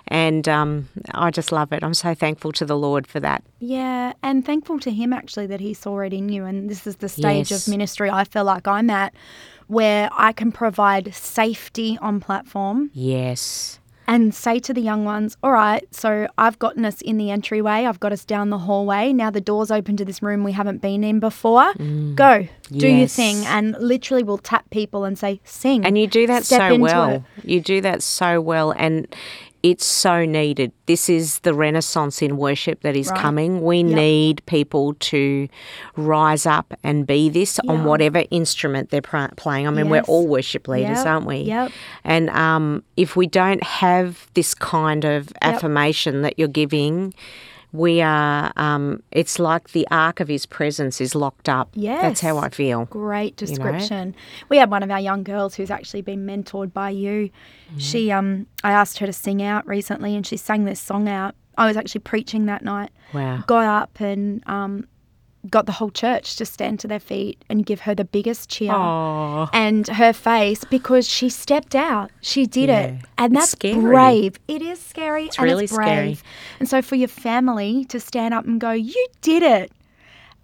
[0.08, 1.82] And um, I just love it.
[1.82, 3.42] I'm so thankful to the Lord for that.
[3.58, 6.44] Yeah, and thankful to him actually that he saw it in you.
[6.44, 7.66] And this is the stage Yes.
[7.66, 9.12] of ministry I feel like I'm at
[9.66, 13.78] where I can provide safety on platform Yes.
[14.06, 17.86] and say to the young ones, all right, so I've gotten us in the entryway,
[17.86, 19.12] I've got us down the hallway.
[19.12, 21.72] Now the door's open to this room we haven't been in before.
[21.74, 22.14] Mm.
[22.14, 23.36] Go, do your thing.
[23.46, 25.84] And literally we'll tap people and say, sing.
[25.86, 27.10] And you do that Step so well.
[27.10, 27.22] it.
[27.44, 28.72] You do that so well.
[28.72, 29.08] And
[29.64, 30.72] it's so needed.
[30.84, 33.18] This is the renaissance in worship that is Right.
[33.18, 33.62] coming.
[33.62, 35.48] We need people to
[35.96, 39.66] rise up and be this on whatever instrument they're pr- playing.
[39.66, 41.06] I mean, we're all worship leaders, Yep.
[41.06, 41.36] aren't we?
[41.38, 41.72] Yep.
[42.04, 47.14] And um, if we don't have this kind of affirmation that you're giving,
[47.74, 51.70] we are, um, it's like the ark of his presence is locked up.
[51.74, 52.84] yeah That's how I feel.
[52.84, 53.46] Great know?
[53.48, 54.14] description.
[54.48, 57.30] We had one of our young girls who's actually been mentored by you.
[57.70, 57.78] Mm-hmm.
[57.78, 61.34] She, um, I asked her to sing out recently, and she sang this song out.
[61.58, 62.90] I was actually preaching that night.
[63.12, 63.42] Wow.
[63.48, 64.86] Got up and um,
[65.50, 68.72] got the whole church to stand to their feet and give her the biggest cheer.
[68.72, 69.48] Oh.
[69.52, 72.10] And her face because she stepped out.
[72.20, 72.94] She did it.
[73.18, 74.38] And that's brave.
[74.48, 76.18] It is scary and really it's brave.
[76.18, 76.18] scary.
[76.60, 79.72] And so for your family to stand up and go, You did it.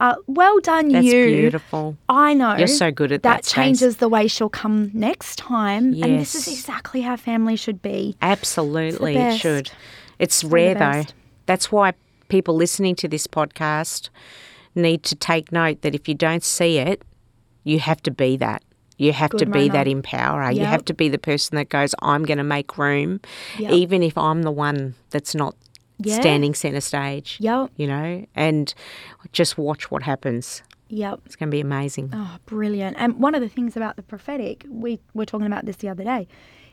[0.00, 0.94] Uh, well done, you.
[0.94, 1.26] That's you.
[1.26, 1.96] beautiful.
[2.08, 2.56] I know.
[2.56, 5.92] You're so good at that, That changes the way she'll come next time.
[5.92, 6.06] Yes.
[6.06, 8.16] And this is exactly how family should be.
[8.22, 9.70] Absolutely, it should.
[10.18, 11.04] It's the rare though.
[11.44, 11.92] That's why
[12.28, 14.08] people listening to this podcast
[14.74, 17.02] need to take note that if you don't see it,
[17.64, 18.62] you have to be that.
[18.96, 20.54] You have to be that empowerer.
[20.54, 23.20] You have to be the person that goes, I'm going to make room,
[23.58, 23.72] Yep.
[23.72, 25.54] even if I'm the one that's not
[25.98, 26.20] Yeah.
[26.20, 27.38] standing centre stage.
[27.40, 27.70] Yep.
[27.76, 28.74] You know, and
[29.32, 30.62] just watch what happens.
[30.88, 31.20] Yep.
[31.24, 32.10] It's going to be amazing.
[32.12, 32.96] Oh, brilliant.
[32.98, 36.04] And one of the things about the prophetic, we were talking about this the other
[36.04, 36.28] day,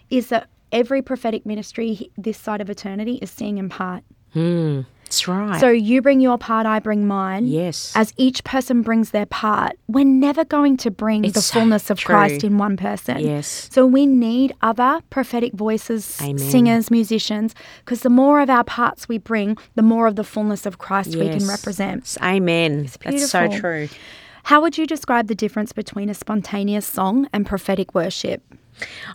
[0.10, 4.04] is that every prophetic ministry this side of eternity is seeing in part.
[4.34, 4.82] Hmm.
[5.08, 5.58] That's right.
[5.62, 7.48] So you bring your part, I bring mine.
[7.48, 7.94] yes.
[7.96, 11.98] As each person brings their part, we're never going to bring It's the fullness of
[11.98, 12.14] true.
[12.14, 13.20] Christ in one person.
[13.20, 13.70] yes.
[13.72, 16.38] So we need other prophetic voices, Amen.
[16.38, 20.66] singers, musicians, because the more of our parts we bring, the more of the fullness
[20.66, 22.18] of Christ we can represent.
[22.22, 22.90] Amen.
[23.06, 23.88] That's so true.
[24.44, 28.42] How would you describe the difference between a spontaneous song and prophetic worship?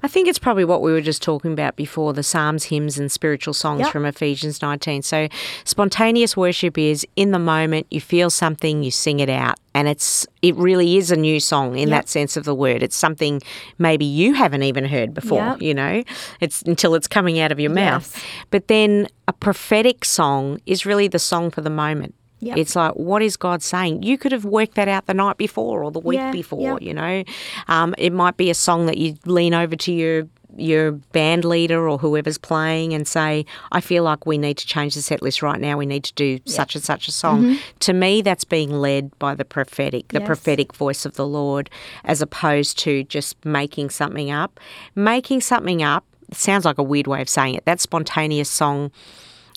[0.02, 3.10] I think it's probably what we were just talking about before the Psalms, hymns, and
[3.10, 3.92] spiritual songs Yep.
[3.92, 5.02] from Ephesians 19.
[5.02, 5.28] So,
[5.64, 9.56] spontaneous worship is in the moment, you feel something, you sing it out.
[9.74, 11.96] And it's it really is a new song in Yep.
[11.96, 12.82] that sense of the word.
[12.82, 13.40] It's something
[13.78, 15.62] maybe you haven't even heard before, Yep.
[15.62, 16.02] you know.
[16.40, 18.10] It's until it's coming out of your mouth.
[18.14, 18.24] Yes.
[18.50, 22.14] But then a prophetic song is really the song for the moment.
[22.42, 22.56] Yep.
[22.58, 24.02] It's like, what is God saying?
[24.02, 26.82] You could have worked that out the night before or the week Yeah, before, yep.
[26.82, 27.22] you know.
[27.68, 31.88] Um, it might be a song that you lean over to your your band leader
[31.88, 35.40] or whoever's playing and say, I feel like we need to change the set list
[35.40, 35.78] right now.
[35.78, 37.56] We need to do such and such a song.
[37.80, 40.22] To me, that's being led by the prophetic, the Mm-hmm.
[40.24, 40.26] Yes.
[40.26, 41.70] prophetic voice of the Lord,
[42.04, 44.60] as opposed to just making something up.
[44.94, 47.64] Making something up sounds like a weird way of saying it.
[47.64, 48.90] That spontaneous song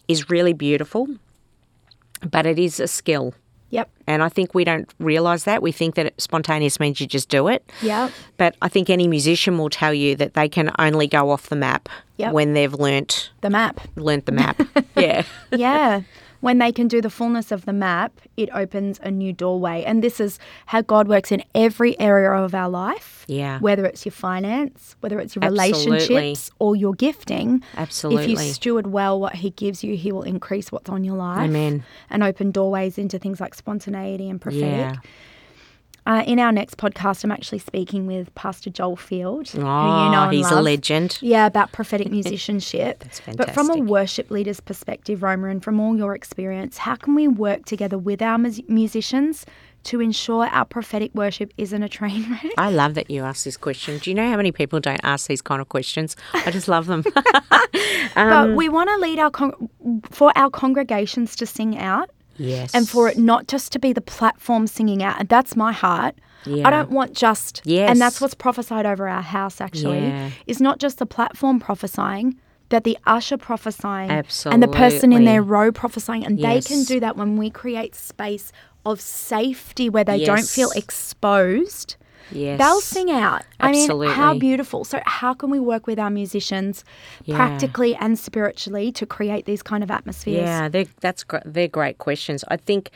[0.08, 1.10] is really beautiful,
[2.30, 3.34] but it is a skill.
[3.72, 3.90] Yep.
[4.08, 5.62] And I think we don't realise that.
[5.62, 7.70] We think that spontaneous means you just do it.
[7.82, 8.12] Yep.
[8.38, 11.56] But I think any musician will tell you that they can only go off the
[11.56, 12.32] map Yep.
[12.32, 13.82] when they've learnt The map.
[13.98, 14.62] learnt the map.
[14.96, 15.24] yeah.
[15.52, 16.02] yeah.
[16.46, 19.84] When they can do the fullness of the map, it opens a new doorway.
[19.84, 23.26] And this is how God works in every area of our life.
[23.28, 23.58] Yeah.
[23.58, 25.94] Whether it's your finance, whether it's your Absolutely.
[25.94, 27.64] relationships or your gifting.
[27.76, 28.26] Absolutely.
[28.26, 31.50] If you steward well what He gives you, He will increase what's on your life.
[31.50, 31.84] Amen.
[32.12, 34.62] And open doorways into things like spontaneity and prophetic.
[34.70, 34.96] Yeah.
[36.08, 40.12] Uh, in our next podcast, I'm actually speaking with Pastor Joel Field, Oh, who you
[40.12, 41.18] know and he's a legend.
[41.22, 43.00] Yeah, about prophetic musicianship.
[43.00, 47.16] That's But from a worship leader's perspective, Roma, and from all your experience, how can
[47.16, 49.46] we work together with our mus- musicians
[49.86, 52.52] to ensure our prophetic worship isn't a train wreck?
[52.58, 53.98] I love that you asked this question.
[53.98, 56.16] Do you know how many people don't ask these kind of questions?
[56.34, 57.04] I just love them.
[58.16, 59.70] Um, but we want to lead our con-
[60.10, 62.10] for our congregations to sing out.
[62.38, 62.74] Yes.
[62.74, 65.20] and for it not just to be the platform singing out.
[65.20, 66.16] And that's my heart.
[66.46, 66.68] Yeah.
[66.68, 67.90] I don't want just, Yes.
[67.90, 70.30] and that's what's prophesied over our house actually, Yeah.
[70.46, 72.36] is not just the platform prophesying,
[72.70, 76.26] but the usher prophesying and the person in their row prophesying.
[76.26, 78.52] And they can do that when we create space
[78.86, 81.96] of safety where they don't feel exposed.
[82.32, 82.60] Yes.
[82.60, 83.44] They'll sing out.
[83.60, 84.84] I mean, how beautiful.
[84.84, 86.84] So, how can we work with our musicians
[87.24, 87.36] Yeah.
[87.36, 90.36] practically and spiritually to create these kind of atmospheres?
[90.36, 92.44] Yeah, they're, that's they're great questions.
[92.48, 92.90] I think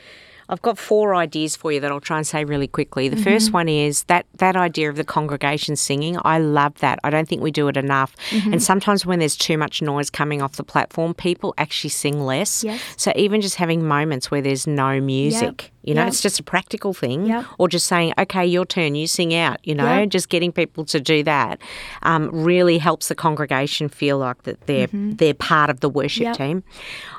[0.49, 3.07] I've got four ideas for you that I'll try and say really quickly.
[3.07, 3.23] The Mm-hmm.
[3.23, 6.17] first one is that that idea of the congregation singing.
[6.25, 6.99] I love that.
[7.03, 8.15] I don't think we do it enough.
[8.31, 8.53] Mm-hmm.
[8.53, 12.63] And sometimes when there's too much noise coming off the platform, people actually sing less.
[12.63, 12.81] Yes.
[12.97, 16.07] So even just having moments where there's no music, you know, Yep.
[16.09, 17.27] it's just a practical thing.
[17.27, 17.45] Yep.
[17.59, 19.57] Or just saying, okay, your turn, you sing out.
[19.63, 20.09] You know, Yep.
[20.09, 21.59] just getting people to do that
[22.03, 26.29] um, really helps the congregation feel like that they're they're part of the worship Mm-hmm.
[26.29, 26.37] Yep.
[26.37, 26.63] team.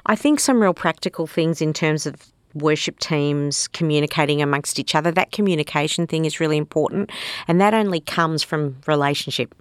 [0.07, 2.17] I think some real practical things in terms of
[2.55, 5.11] worship teams communicating amongst each other.
[5.11, 7.11] That communication thing is really important,
[7.49, 9.55] and that only comes from relationship.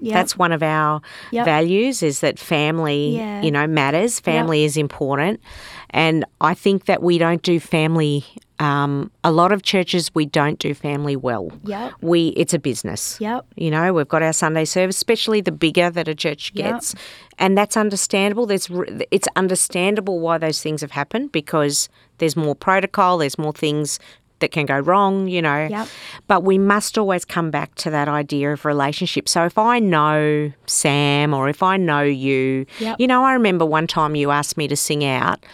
[0.00, 0.12] Yep.
[0.12, 1.00] That's one of our
[1.30, 1.44] Yep.
[1.46, 3.42] values is that family, Yeah.
[3.42, 4.18] you know, matters.
[4.20, 5.40] Family is important.
[5.90, 8.24] And I think that we don't do family
[8.60, 11.50] um, a lot of churches we don't do family well.
[11.64, 11.92] Yep.
[12.02, 13.16] We it's a business.
[13.20, 13.44] Yep.
[13.56, 16.72] You know, we've got our Sunday service, especially the bigger that a church Yep.
[16.72, 16.94] gets,
[17.36, 18.46] and that's understandable.
[18.46, 18.68] There's
[19.10, 23.98] it's understandable why those things have happened because there's more protocol, there's more things
[24.40, 25.66] that can go wrong, you know.
[25.70, 25.88] Yep.
[26.26, 29.28] But we must always come back to that idea of relationship.
[29.28, 32.96] So if I know Sam or if I know you, Yep.
[32.98, 35.44] you know, I remember one time you asked me to sing out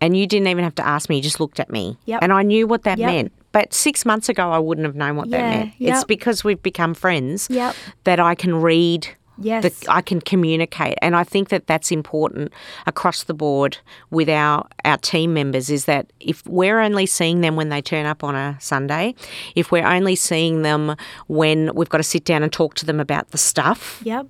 [0.00, 1.96] and you didn't even have to ask me, you just looked at me.
[2.06, 2.22] Yep.
[2.22, 3.32] And I knew what that meant.
[3.52, 5.72] But six months ago, I wouldn't have known what that Yeah, meant.
[5.78, 9.08] It's because we've become friends that I can read.
[9.38, 9.62] Yes.
[9.62, 12.52] that I can communicate, and I think that that's important
[12.86, 13.78] across the board
[14.10, 15.70] with our our team members.
[15.70, 19.14] Is that if we're only seeing them when they turn up on a Sunday,
[19.54, 20.94] if we're only seeing them
[21.26, 24.26] when we've got to sit down and talk to them about the stuff, Yep.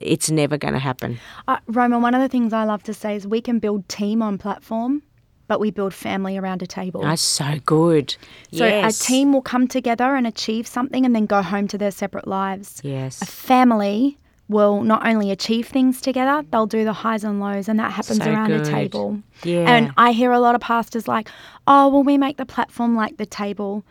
[0.00, 1.18] it's never going to happen.
[1.48, 4.22] Uh, Roma, one of the things I love to say is we can build team
[4.22, 5.02] on platform,
[5.50, 7.00] but we build family around a table.
[7.02, 8.14] That's so good.
[8.52, 9.00] so yes.
[9.00, 12.28] a team will come together and achieve something and then go home to their separate
[12.28, 12.80] lives.
[12.84, 13.20] Yes.
[13.20, 14.16] A family
[14.48, 18.22] will not only achieve things together, they'll do the highs and lows, and that happens
[18.22, 18.64] So around a good.
[18.66, 19.18] table.
[19.42, 19.64] Yeah.
[19.74, 21.28] And I hear a lot of pastors like,
[21.66, 23.82] oh, well, we make the platform like the table.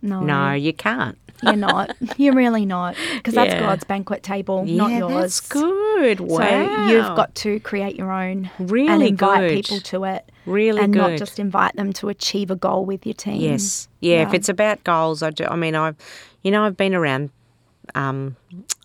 [0.00, 1.18] No, No, you can't.
[1.42, 1.96] you're not.
[2.16, 2.94] You're really not.
[3.16, 3.60] Because that's Yeah.
[3.60, 5.14] God's banquet table, not yeah, yours.
[5.20, 6.20] that's good.
[6.20, 6.38] Wow.
[6.38, 9.50] So you've got to create your own and Really invite good.
[9.56, 10.30] people to it.
[10.48, 13.40] Really and not just invite them to achieve a goal with your team.
[13.40, 13.88] Yes.
[14.00, 15.44] Yeah, if it's about goals, I do.
[15.44, 15.96] I mean, I've,
[16.42, 17.30] you know, I've been around,
[17.94, 18.36] um,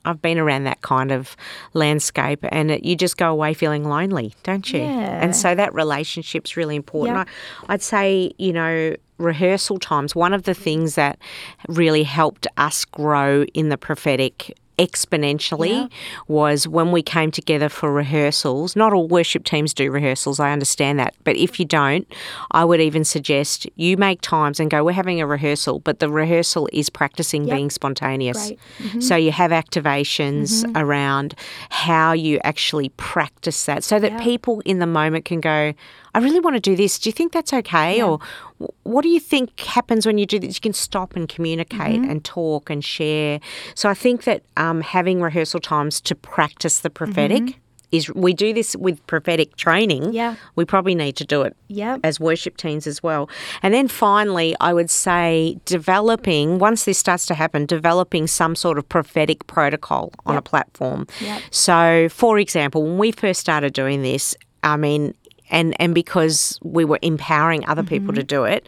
[0.06, 1.36] I've been around that kind of
[1.74, 4.80] landscape, and it, you just go away feeling lonely, don't you?
[4.80, 5.24] Yeah.
[5.24, 7.18] And so that relationship's really important.
[7.18, 7.28] Yep.
[7.70, 10.16] I, I'd say, you know, rehearsal times.
[10.16, 11.18] One of the things that
[11.68, 15.88] really helped us grow in the prophetic exponentially Yeah.
[16.28, 18.76] was when we came together for rehearsals.
[18.76, 21.14] Not all worship teams do rehearsals, I understand that.
[21.24, 22.08] But if you don't,
[22.52, 26.10] I would even suggest you make times and go, we're having a rehearsal, but the
[26.10, 27.56] rehearsal is practicing Yep.
[27.56, 28.52] being spontaneous.
[28.52, 29.00] Mm-hmm.
[29.02, 31.36] So you have activations around
[31.70, 34.24] how you actually practice that so that Yeah.
[34.24, 35.74] people in the moment can go,
[36.16, 37.00] I really want to do this.
[37.00, 38.02] Do you think that's okay?
[38.02, 38.20] Or
[38.84, 40.56] what do you think happens when you do this?
[40.58, 42.10] You can stop and communicate Mm-hmm.
[42.12, 43.40] and talk and share.
[43.76, 47.60] So I think that um, having rehearsal times to practice the prophetic
[47.92, 50.02] is, we do this with prophetic training.
[50.04, 50.12] Mm-hmm.
[50.14, 50.36] Yeah.
[50.56, 52.00] We probably need to do it Yep.
[52.04, 53.30] as worship teams as well.
[53.62, 58.78] And then finally, I would say developing, once this starts to happen, developing some sort
[58.78, 61.06] of prophetic protocol on a platform.
[61.22, 61.42] Yep.
[61.52, 65.14] So, for example, when we first started doing this, I mean,
[65.54, 68.16] and, and because we were empowering other people Mm-hmm.
[68.16, 68.66] to do it,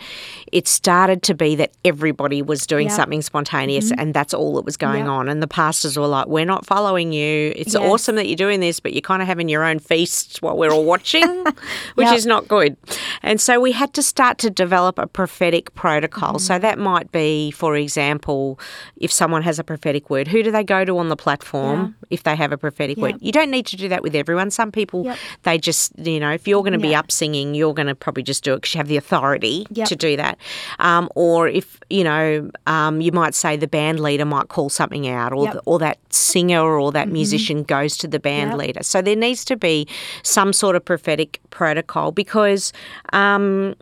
[0.53, 2.91] it started to be that everybody was doing Yep.
[2.91, 3.01] Mm-hmm.
[3.01, 5.07] something spontaneous and that's all that was going Yep.
[5.17, 5.29] on.
[5.29, 7.51] And the pastors were like, We're not following you.
[7.55, 7.83] It's Yes.
[7.83, 10.71] awesome that you're doing this, but you're kind of having your own feasts while we're
[10.71, 11.27] all watching,
[11.95, 12.15] which Yep.
[12.15, 12.77] is not good.
[13.23, 16.33] And so we had to start to develop a prophetic protocol.
[16.35, 16.37] Mm-hmm.
[16.49, 18.59] So that might be, for example,
[18.97, 22.23] if someone has a prophetic word, who do they go to on the platform if
[22.23, 23.15] they have a prophetic word?
[23.19, 24.51] You don't need to do that with everyone.
[24.51, 25.11] Some people,
[25.43, 26.99] they just, you know, if you're going to be Yeah.
[26.99, 29.87] up singing, you're going to probably just do it because you have the authority Yep.
[29.89, 30.37] to do that.
[30.79, 35.07] Um, or if you know, um, you might say the band leader might call something
[35.07, 35.53] out, or Yep.
[35.53, 38.59] the, or that singer or that musician goes to the band Yep.
[38.59, 38.83] leader.
[38.83, 39.87] So there needs to be
[40.23, 42.73] some sort of prophetic protocol because.
[43.13, 43.75] Um,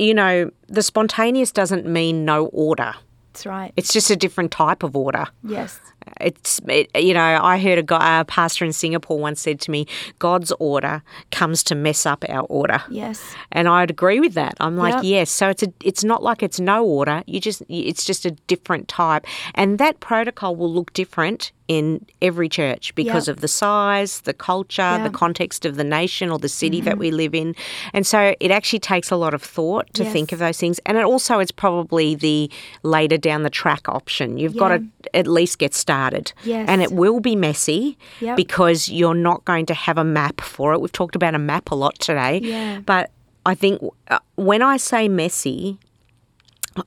[0.00, 2.94] you know, the spontaneous doesn't mean no order.
[3.34, 3.72] That's right.
[3.76, 5.26] It's just a different type of order.
[5.42, 5.80] yes.
[6.20, 9.70] It's it, you know I heard a guy, a pastor in Singapore once said to
[9.70, 9.86] me,
[10.18, 13.34] "God's order comes to mess up our order." Yes.
[13.50, 14.54] And I'd agree with that.
[14.60, 15.04] I'm like, Yep.
[15.04, 15.30] yes.
[15.30, 17.22] So it's a, it's not like it's no order.
[17.26, 19.24] You just, it's just a different type,
[19.54, 23.36] and that protocol will look different in every church because Yep.
[23.36, 25.00] of the size, the culture, the Yep.
[25.06, 25.14] Mm-hmm.
[25.14, 27.54] context of the nation or the city that we live in,
[27.94, 30.78] and so it actually takes a lot of thought to think of those things.
[30.84, 32.50] And it also, it's probably the
[32.82, 34.36] later down the track option.
[34.36, 34.84] You've got to
[35.14, 36.68] at least get started, Yes.
[36.68, 38.36] and it will be messy Yep.
[38.36, 40.80] because you're not going to have a map for it.
[40.82, 42.40] We've talked about a map a lot today.
[42.42, 42.80] Yeah.
[42.84, 43.10] But
[43.46, 45.78] I think uh, when I say messy,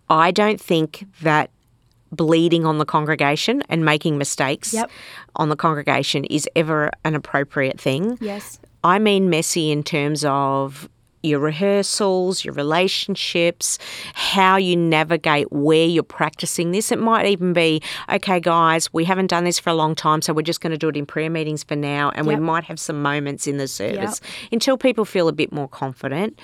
[0.09, 1.49] I don't think that
[2.17, 4.89] bleeding on the congregation and making mistakes Yep.
[5.37, 8.17] on the congregation is ever an appropriate thing.
[8.19, 8.59] Yes.
[8.83, 10.89] I mean messy in terms of
[11.23, 13.79] your rehearsals, your relationships,
[14.13, 16.91] how you navigate where you're practicing this.
[16.91, 20.31] It might even be, okay, guys, we haven't done this for a long time, so
[20.31, 22.37] we're just going to do it in prayer meetings for now, and Yep.
[22.37, 26.39] we might have some moments in the service until people feel a bit more confident.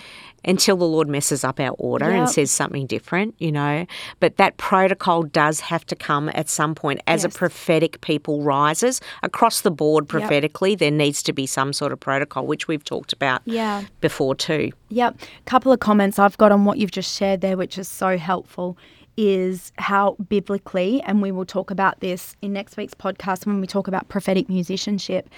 [0.46, 3.86] Until the Lord messes up our order and says something different, you know.
[4.20, 7.34] But that protocol does have to come at some point as Yes.
[7.34, 10.76] a prophetic people rises across the board prophetically.
[10.76, 13.84] There needs to be some sort of protocol, which we've talked about Yeah.
[14.02, 14.72] before too.
[14.90, 15.18] Yep.
[15.46, 18.78] Couple of comments I've got on what you've just shared there, which is so helpful,
[19.16, 23.68] is how biblically, and we will talk about this in next week's podcast when we
[23.68, 25.30] talk about prophetic musicianship.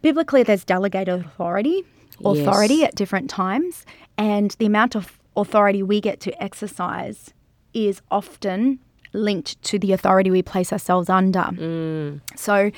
[0.00, 1.84] Biblically, there's delegated authority,
[2.24, 2.88] authority Yes.
[2.88, 3.84] at different times,
[4.16, 7.32] and the amount of authority we get to exercise
[7.74, 8.78] is often
[9.12, 11.40] linked to the authority we place ourselves under.
[11.40, 12.20] Mm.
[12.36, 12.70] So,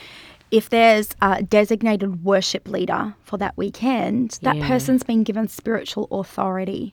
[0.50, 4.66] if there's a designated worship leader for that weekend, that Yeah.
[4.68, 6.92] person's been given spiritual authority.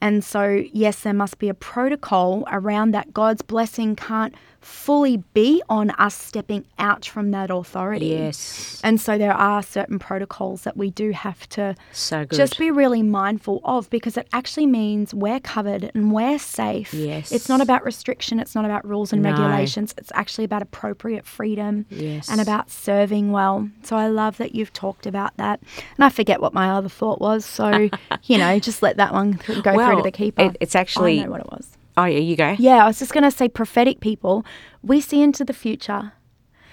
[0.00, 3.12] And so, yes, there must be a protocol around that.
[3.14, 8.06] God's blessing can't fully be on us stepping out from that authority.
[8.06, 8.80] Yes.
[8.84, 13.02] And so, there are certain protocols that we do have to So just be really
[13.02, 16.92] mindful of because it actually means we're covered and we're safe.
[16.92, 17.32] Yes.
[17.32, 19.30] It's not about restriction, it's not about rules and No.
[19.30, 19.94] regulations.
[19.96, 22.28] It's actually about appropriate freedom Yes.
[22.28, 23.68] and about serving well.
[23.84, 25.60] So I love that you've talked about that.
[25.96, 27.44] And I forget what my other thought was.
[27.44, 27.88] So,
[28.24, 30.42] you know, just let that one go through to the keeper.
[30.42, 31.68] it- it's actually- I know what it was.
[31.98, 32.56] Oh, yeah, you go.
[32.58, 34.44] Yeah, I was just going to say prophetic people,
[34.82, 36.12] we see into the future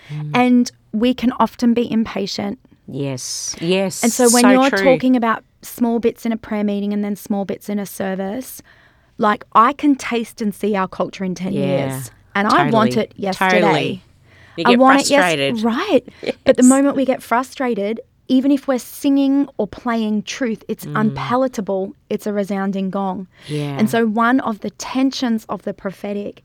[0.09, 0.31] Mm.
[0.35, 2.59] and we can often be impatient.
[2.87, 3.55] Yes.
[3.59, 4.03] Yes.
[4.03, 4.83] And so when So you're true.
[4.83, 8.61] talking about small bits in a prayer meeting and then small bits in a service,
[9.17, 12.11] like I can taste and see our culture in 10 Yeah, years.
[12.35, 13.61] And I want it yesterday.
[13.61, 14.03] totally.
[14.57, 15.39] You I want frustrated.
[15.39, 16.03] it yes, right.
[16.45, 21.93] But the moment we get frustrated, even if we're singing or playing truth, it's unpalatable.
[22.09, 23.27] It's a resounding gong.
[23.47, 23.57] Mm.
[23.57, 23.77] Yeah.
[23.77, 26.41] And so one of the tensions of the prophetic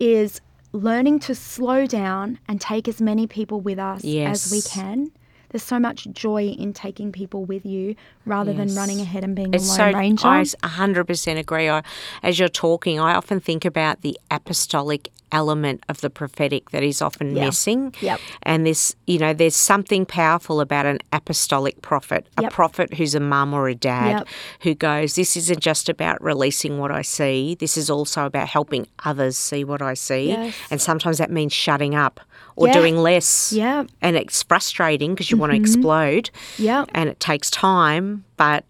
[0.00, 0.40] is
[0.72, 5.10] learning to slow down and take as many people with us as we can.
[5.50, 9.54] There's so much joy in taking people with you rather than running ahead and being
[9.54, 10.26] It's a lone so, ranger.
[10.28, 11.70] I s- 100% agree.
[11.70, 11.82] I,
[12.22, 17.00] as you're talking, I often think about the apostolic element of the prophetic that is
[17.02, 17.46] often Yeah.
[17.46, 17.94] missing.
[18.00, 18.20] Yep.
[18.42, 22.52] And this, you know, there's something powerful about an apostolic prophet, a Yep.
[22.52, 24.28] prophet who's a mum or a dad Yep.
[24.62, 28.86] who goes, This isn't just about releasing what I see, this is also about helping
[29.04, 30.28] others see what I see.
[30.28, 30.54] Yes.
[30.70, 32.20] And sometimes that means shutting up
[32.56, 32.72] or Yeah.
[32.74, 33.52] doing less.
[33.52, 33.84] Yeah.
[34.02, 35.64] And it's frustrating because you want to Mm-hmm.
[35.64, 36.84] explode Yeah.
[36.94, 38.64] and it takes time, but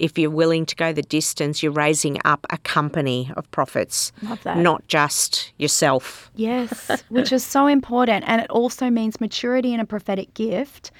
[0.00, 4.42] if you're willing to go the distance, you're raising up a company of prophets, Love
[4.44, 4.56] that.
[4.58, 6.30] not just yourself.
[6.34, 8.24] Yes, which is so important.
[8.26, 10.90] And it also means maturity in a prophetic gift.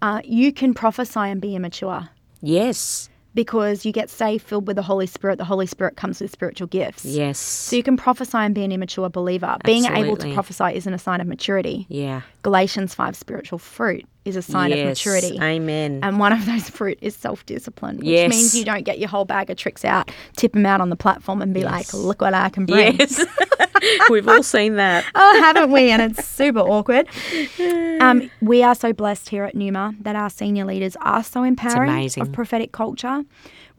[0.00, 2.08] Uh, you can prophesy and be immature
[2.40, 5.38] Yes, because you get saved, filled with the Holy Spirit.
[5.38, 7.04] The Holy Spirit comes with spiritual gifts.
[7.04, 9.46] yes, So you can prophesy and be an immature believer.
[9.64, 9.88] Absolutely.
[9.88, 11.86] Being able to prophesy isn't a sign of maturity.
[11.88, 14.78] yeah, Galatians 5 spiritual fruit is a sign yes.
[14.80, 15.38] of maturity.
[15.40, 16.00] Amen.
[16.02, 18.30] And one of those fruit is self discipline, which Yes.
[18.30, 20.96] means you don't get your whole bag of tricks out, tip them out on the
[20.96, 22.96] platform, and be like, look what I can bring.
[22.98, 23.24] yes,
[24.10, 25.04] we've all seen that.
[25.14, 25.90] oh, haven't we?
[25.90, 27.08] And it's super awkward.
[28.00, 32.10] Um, we are so blessed here at Numa that our senior leaders are so empowering
[32.18, 33.24] of prophetic culture.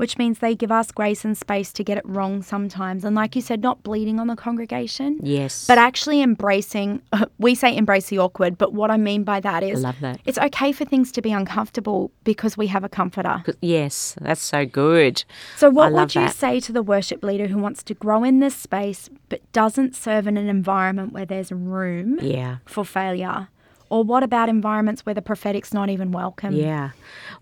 [0.03, 3.05] Which means they give us grace and space to get it wrong sometimes.
[3.05, 5.17] And like you said, not bleeding on the congregation.
[5.23, 5.65] Yes.
[5.65, 7.01] But actually embracing,
[7.37, 10.19] we say embrace the awkward, but what I mean by that is love that.
[10.25, 13.45] it's okay for things to be uncomfortable because we have a comforter.
[13.61, 15.23] yes, that's so good.
[15.55, 16.35] So, what would you that.
[16.35, 20.27] say to the worship leader who wants to grow in this space but doesn't serve
[20.27, 22.57] in an environment where there's room Yeah.
[22.65, 23.47] for failure?
[23.93, 26.55] Or what about environments where the prophetic's not even welcome?
[26.55, 26.89] Yeah.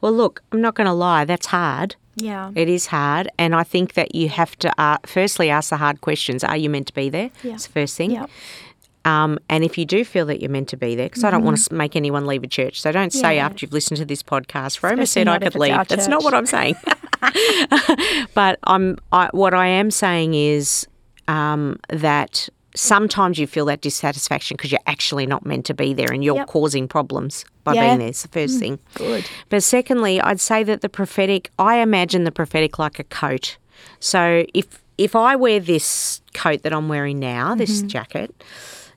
[0.01, 1.95] Well, look, I'm not going to lie, that's hard.
[2.15, 2.51] Yeah.
[2.55, 3.29] It is hard.
[3.39, 6.43] And I think that you have to uh, firstly ask the hard questions.
[6.43, 7.29] Are you meant to be there?
[7.41, 7.51] Yeah.
[7.51, 8.11] That's the first thing.
[8.11, 8.29] Yep.
[9.05, 11.45] Um, and if you do feel that you're meant to be there, because I don't
[11.45, 12.81] want to make anyone leave a church.
[12.81, 13.35] So don't say Mm-hmm.
[13.35, 13.45] Yeah.
[13.45, 15.87] after you've listened to this podcast, Roma Especially said I could leave.
[15.87, 16.75] That's not what I'm saying.
[18.33, 20.85] but I'm, I, what I am saying is
[21.29, 26.11] um, that sometimes you feel that dissatisfaction because you're actually not meant to be there
[26.11, 26.47] and you're Yep.
[26.47, 27.87] causing problems by Yeah.
[27.87, 28.07] being there.
[28.09, 28.59] It's the first mm.
[28.59, 28.79] thing.
[28.95, 29.25] Good.
[29.49, 33.57] But secondly, I'd say that the prophetic, I imagine the prophetic like a coat.
[33.99, 37.87] So if if I wear this coat that I'm wearing now, this mm-hmm.
[37.87, 38.43] jacket,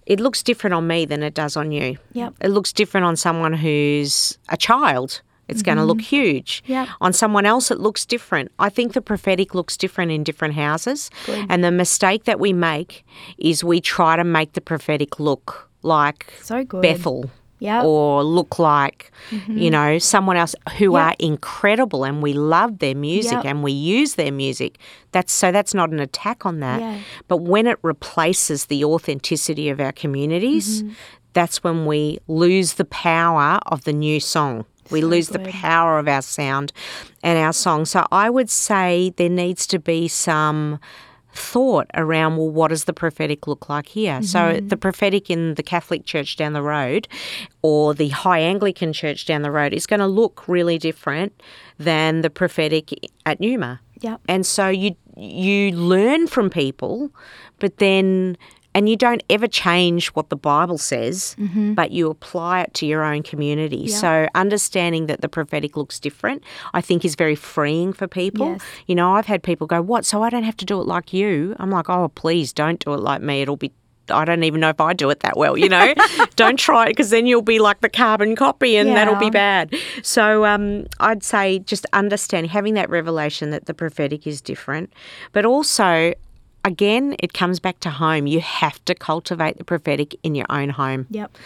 [0.07, 1.97] it looks different on me than it does on you.
[2.13, 2.35] Yep.
[2.41, 5.23] It looks different on someone who's a child.
[5.49, 6.63] It's going to look huge.
[6.67, 6.89] Yep.
[7.01, 8.51] On someone else, it looks different.
[8.59, 11.11] I think the prophetic looks different in different houses.
[11.27, 11.47] Good.
[11.49, 13.05] And the mistake that we make
[13.39, 16.83] is we try to make the prophetic look like So good.
[16.83, 17.31] Bethel
[17.61, 17.85] Yep.
[17.85, 19.11] or look like,
[19.49, 21.03] you know, someone else who Yep.
[21.03, 23.45] are incredible and we love their music Yep.
[23.47, 24.79] and we use their music.
[25.13, 26.81] That's so that's not an attack on that.
[26.81, 26.99] Yeah.
[27.29, 30.93] But when it replaces the authenticity of our communities, Mm-hmm.
[31.33, 34.67] that's when we lose the power of the new song.
[34.91, 36.73] We So lose the power of our sound
[37.23, 37.85] and our song.
[37.85, 40.79] So I would say there needs to be some
[41.37, 44.69] thought around well what does the prophetic look like here so Mm-hmm.
[44.69, 47.09] the prophetic in the catholic church down the road
[47.61, 51.43] or the high anglican church down the road is going to look really different
[51.77, 52.93] than the prophetic
[53.27, 54.21] at numa Yep.
[54.29, 57.11] and so you you learn from people
[57.59, 58.37] but then
[58.75, 61.37] and you don't ever change what the bible says
[61.75, 63.89] but you apply it to your own community Mm-hmm.
[64.07, 64.25] Yeah.
[64.27, 66.43] so understanding that the prophetic looks different
[66.75, 68.63] i think is very freeing for people Yes.
[68.87, 71.13] you know i've had people go what so i don't have to do it like
[71.13, 73.73] you i'm like oh please don't do it like me it'll be
[74.11, 75.95] I don't even know if I do it that well, you know.
[76.37, 79.75] don't try it because then you'll be like the carbon copy and that'll be bad.
[80.03, 84.93] So um, I'd say just understanding, having that revelation that the prophetic is different,
[85.33, 86.13] but also,
[86.65, 88.27] again, it comes back to home.
[88.27, 91.07] You have to cultivate the prophetic in your own home.
[91.11, 91.37] Yep.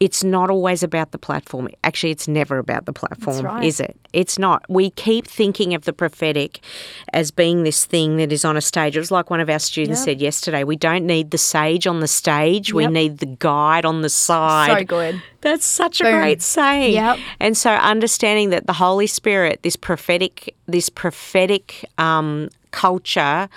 [0.00, 1.68] It's not always about the platform.
[1.84, 3.62] Actually, it's never about the platform, right.
[3.62, 3.96] is it?
[4.12, 4.64] It's not.
[4.68, 6.58] We keep thinking of the prophetic
[7.12, 8.96] as being this thing that is on a stage.
[8.96, 10.04] It was like one of our students Yep.
[10.04, 14.02] said yesterday we don't need the sage on the stage, we need the guide on
[14.02, 14.76] the side.
[14.76, 15.22] So good.
[15.40, 16.94] That's such a great saying.
[16.94, 17.20] Yep.
[17.38, 23.48] And so understanding that the Holy Spirit, this prophetic, this prophetic um, culture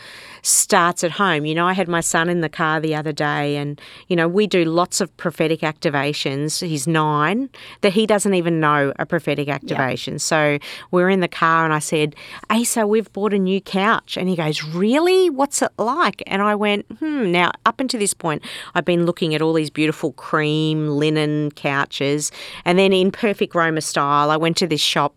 [0.46, 1.46] starts at home.
[1.46, 4.28] You know, I had my son in the car the other day and, you know,
[4.28, 6.66] we do lots of prophetic activations.
[6.66, 7.50] He's nine,
[7.82, 10.20] that he doesn't even know a prophetic activation.
[10.20, 10.60] So
[10.92, 12.16] we're in the car and I said,
[12.50, 14.18] Asa, we've bought a new couch.
[14.18, 15.30] And he goes, Really?
[15.30, 16.22] What's it like?
[16.28, 17.32] And I went, Hmm.
[17.32, 18.44] Now, up until this point,
[18.76, 22.32] I've been looking at all these beautiful cream linen couches.
[22.66, 25.16] And then in perfect Roma style, I went to this shop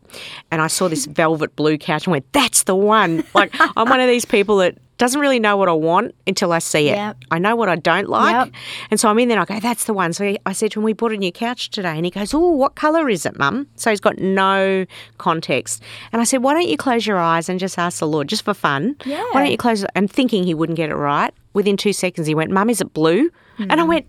[0.50, 3.24] and I saw this velvet blue couch and went, That's the one.
[3.34, 6.59] Like, I'm one of these people that doesn't really know what I want until I
[6.59, 6.96] see it.
[6.96, 7.16] Yep.
[7.30, 8.46] I know what I don't like.
[8.46, 8.55] Yep.
[8.90, 10.12] And so I'm in there and I go, that's the one.
[10.12, 11.96] So he- I said to him, we bought a new couch today.
[11.96, 13.68] And he goes, oh, what colour is it, mum?
[13.76, 14.84] So he's got no
[15.18, 15.82] context.
[16.12, 18.44] And I said, why don't you close your eyes and just ask the Lord, just
[18.44, 18.96] for fun?
[19.05, 19.22] Yeah.
[19.32, 19.84] Why don't you close?
[19.94, 21.32] And thinking he wouldn't get it right.
[21.55, 23.30] Within two seconds, he went, mum, is it blue?
[23.59, 23.88] And I Mm.
[23.88, 24.07] went,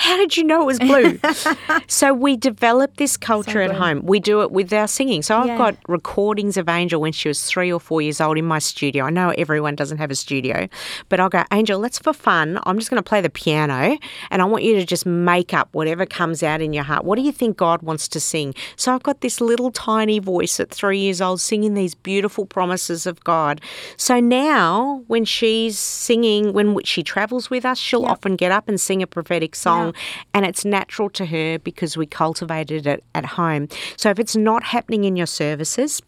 [0.00, 1.18] how did you know it was blue?
[1.86, 4.00] so we develop this culture at home.
[4.02, 5.20] We do it with our singing.
[5.20, 8.46] So I've got recordings of Angel when she was three or four years old in
[8.46, 9.04] my studio.
[9.04, 10.68] I know everyone doesn't have a studio,
[11.10, 12.58] but I'll go, Angel, let's for fun.
[12.64, 13.98] I'm just going to play the piano
[14.30, 17.04] and I want you to just make up whatever comes out in your heart.
[17.04, 18.54] What do you think God wants to sing?
[18.76, 23.06] So I've got this little tiny voice at three years old singing these beautiful promises
[23.06, 23.60] of God.
[23.98, 28.10] So now when she's singing, when she travels with us, she'll Yep.
[28.10, 29.89] often get up and sing a prophetic song
[30.34, 33.68] and it's natural to her because we cultivated it at home.
[33.96, 36.02] So if it's not happening in your services,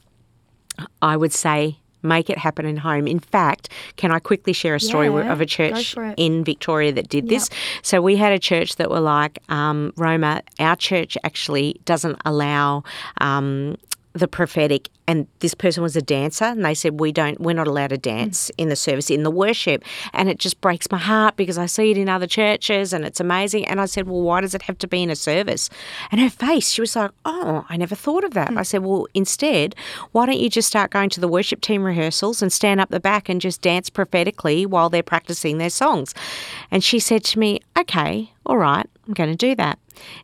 [1.00, 3.06] I would say make it happen in home.
[3.06, 7.08] In fact, can I quickly share a story Yeah, of a church in Victoria that
[7.08, 7.48] did this?
[7.82, 12.82] So we had a church that were like, um, Roma, our church actually doesn't allow.
[13.20, 13.76] Um,
[14.14, 17.66] the prophetic and this person was a dancer and they said we don't we're not
[17.66, 18.62] allowed to dance hmm.
[18.62, 19.84] in the service in the worship.
[20.12, 23.20] And it just breaks my heart because I see it in other churches and it's
[23.20, 23.66] amazing.
[23.66, 25.70] And I said well why does it have to be in a service?
[26.10, 28.50] And her face she was like oh I never thought of that.
[28.50, 28.58] Hmm.
[28.58, 29.74] I said well instead
[30.12, 33.00] why don't you just start going to the worship team rehearsals and stand up the
[33.00, 36.14] back and just dance prophetically while they're practicing their songs?
[36.70, 39.78] And she said to me okay all right I'm going to do that.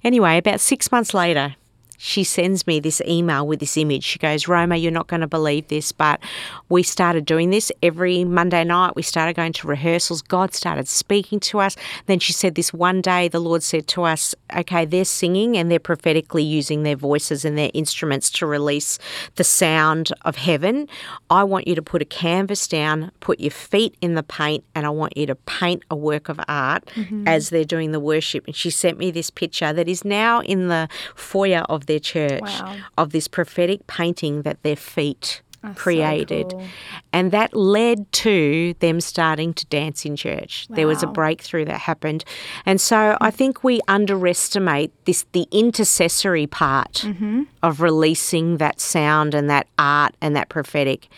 [0.05, 1.57] Anyway about 6 months later
[1.99, 4.05] she sends me this email with this image.
[4.05, 6.21] She goes, Roma, you're not going to believe this, but
[6.69, 8.95] we started doing this every Monday night.
[8.95, 10.23] We started going to rehearsals.
[10.23, 11.77] God started speaking to us.
[12.07, 15.71] Then she said, This one day, the Lord said to us, Okay, they're singing and
[15.71, 19.01] they're prophetically using their voices and their instruments to release
[19.35, 20.89] the sound of heaven.
[21.31, 24.87] I want you to put a canvas down, put your feet in the paint, and
[24.87, 27.27] I want you to paint a work of art mm-hmm.
[27.27, 28.47] as they're doing the worship.
[28.47, 32.41] And she sent me this picture that is now in the foyer of their church
[32.41, 32.77] wow.
[32.97, 36.53] of this prophetic painting that their feet That's created.
[36.53, 36.67] So cool.
[37.13, 40.69] And that led to them starting to dance in church.
[40.71, 40.77] Wow.
[40.77, 42.25] There was a breakthrough that happened.
[42.65, 47.43] And so I think we underestimate this the intercessory part mm-hmm.
[47.65, 51.09] of releasing that sound and that art and that prophetic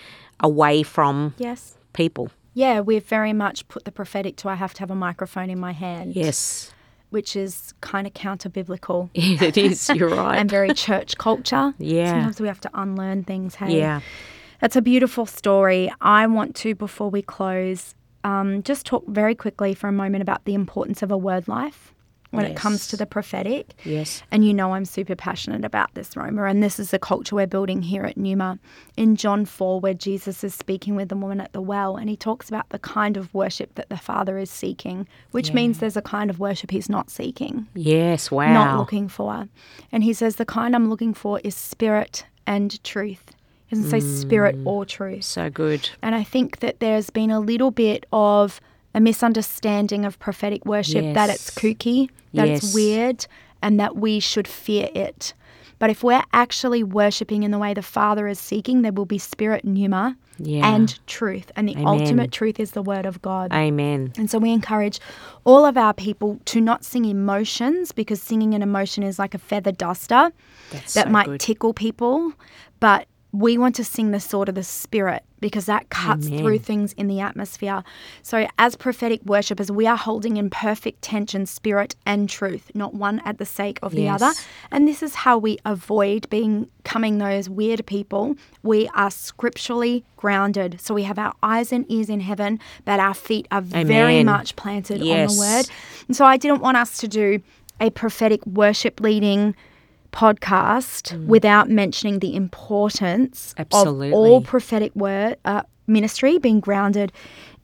[0.40, 1.76] away from yes.
[1.92, 2.30] people.
[2.54, 5.60] Yeah, we've very much put the prophetic to I have to have a microphone in
[5.60, 6.16] my hand.
[6.16, 6.72] Yes
[7.10, 9.10] which is kind of counter biblical.
[9.14, 9.88] It is.
[9.94, 10.38] You're right.
[10.38, 11.74] and very church culture.
[11.78, 12.10] Yeah.
[12.10, 13.54] Sometimes we have to unlearn things.
[13.56, 13.78] Hey.
[13.78, 14.00] Yeah.
[14.60, 15.90] That's a beautiful story.
[16.00, 17.94] I want to, before we close,
[18.24, 21.94] um, just talk very quickly for a moment about the importance of a word life
[22.30, 22.52] when yes.
[22.52, 23.74] it comes to the prophetic.
[23.84, 24.22] Yes.
[24.30, 27.46] And you know I'm super passionate about this, Roma, and this is the culture we're
[27.46, 28.58] building here at Numa.
[28.96, 32.16] In John 4, where Jesus is speaking with the woman at the well, and he
[32.16, 35.54] talks about the kind of worship that the Father is seeking, which yeah.
[35.54, 37.66] means there's a kind of worship he's not seeking.
[37.74, 38.52] Yes, wow.
[38.52, 39.48] Not looking for.
[39.92, 43.32] And he says, the kind I'm looking for is spirit and truth.
[43.66, 45.24] He doesn't say mm, spirit or truth.
[45.24, 45.88] So good.
[46.02, 48.60] And I think that there's been a little bit of
[48.94, 51.14] a misunderstanding of prophetic worship yes.
[51.14, 52.64] that it's kooky, that yes.
[52.64, 53.26] it's weird,
[53.62, 55.34] and that we should fear it.
[55.78, 59.18] But if we're actually worshipping in the way the Father is seeking, there will be
[59.18, 60.74] spirit pneuma yeah.
[60.74, 61.50] and truth.
[61.56, 61.86] And the Amen.
[61.86, 63.50] ultimate truth is the Word of God.
[63.52, 64.12] Amen.
[64.18, 65.00] And so we encourage
[65.44, 69.38] all of our people to not sing emotions because singing an emotion is like a
[69.38, 70.32] feather duster
[70.70, 71.40] That's that so might good.
[71.40, 72.34] tickle people.
[72.78, 76.40] But we want to sing the sword of the spirit because that cuts Amen.
[76.40, 77.82] through things in the atmosphere.
[78.22, 83.20] So, as prophetic worshippers, we are holding in perfect tension spirit and truth, not one
[83.24, 84.32] at the sake of the other.
[84.70, 88.36] And this is how we avoid being coming those weird people.
[88.62, 90.80] We are scripturally grounded.
[90.80, 93.86] So, we have our eyes and ears in heaven, but our feet are Amen.
[93.86, 95.30] very much planted yes.
[95.30, 95.66] on the word.
[96.08, 97.40] And so, I didn't want us to do
[97.80, 99.54] a prophetic worship leading
[100.12, 101.26] podcast mm.
[101.26, 104.08] without mentioning the importance Absolutely.
[104.08, 107.12] of all prophetic word uh, ministry being grounded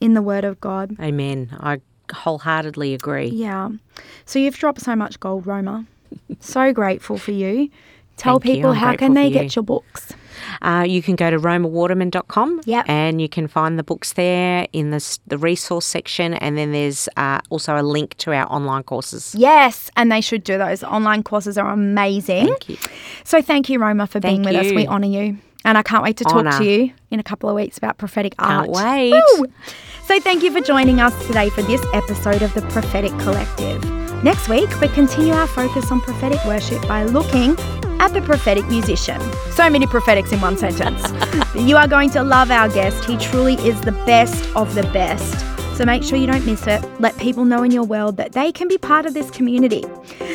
[0.00, 0.96] in the Word of God.
[1.00, 1.56] Amen.
[1.60, 1.80] I
[2.12, 3.28] wholeheartedly agree.
[3.28, 3.70] Yeah.
[4.24, 5.86] So you've dropped so much gold, Roma.
[6.40, 7.70] so grateful for you.
[8.16, 10.12] Tell Thank people how can they get your books.
[10.62, 12.88] Uh, you can go to romawaterman.com yep.
[12.88, 16.34] and you can find the books there in the, the resource section.
[16.34, 19.34] And then there's uh, also a link to our online courses.
[19.36, 20.82] Yes, and they should do those.
[20.82, 22.46] Online courses are amazing.
[22.46, 22.76] Thank you.
[23.24, 24.72] So thank you, Roma, for thank being with us.
[24.72, 25.38] We honour you.
[25.64, 26.58] And I can't wait to talk Honor.
[26.58, 28.70] to you in a couple of weeks about prophetic can't art.
[28.70, 29.10] wait.
[29.12, 29.46] Woo!
[30.04, 34.05] So thank you for joining us today for this episode of the Prophetic Collective.
[34.26, 37.56] Next week, we continue our focus on prophetic worship by looking
[38.00, 39.20] at the prophetic musician.
[39.52, 41.00] So many prophetics in one sentence.
[41.54, 43.04] you are going to love our guest.
[43.04, 45.55] He truly is the best of the best.
[45.76, 46.82] So make sure you don't miss it.
[47.00, 49.84] Let people know in your world that they can be part of this community.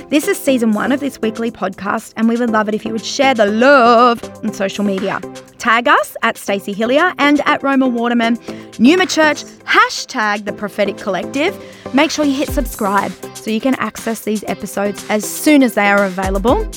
[0.09, 2.91] This is season one of this weekly podcast, and we would love it if you
[2.91, 5.19] would share the love on social media.
[5.57, 8.37] Tag us at Stacey Hilliar and at Roma Waterman,
[8.77, 11.57] Numa Church, hashtag the prophetic collective.
[11.91, 15.87] Make sure you hit subscribe so you can access these episodes as soon as they
[15.87, 16.69] are available.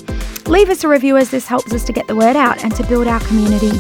[0.47, 2.85] Leave us a review as this helps us to get the word out and to
[2.85, 3.73] build our community.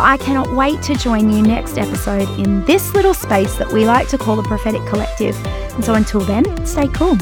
[0.00, 4.06] I cannot wait to join you next episode in this little space that we like
[4.08, 5.36] to call the Prophetic Collective.
[5.74, 7.16] And so until then, stay cool.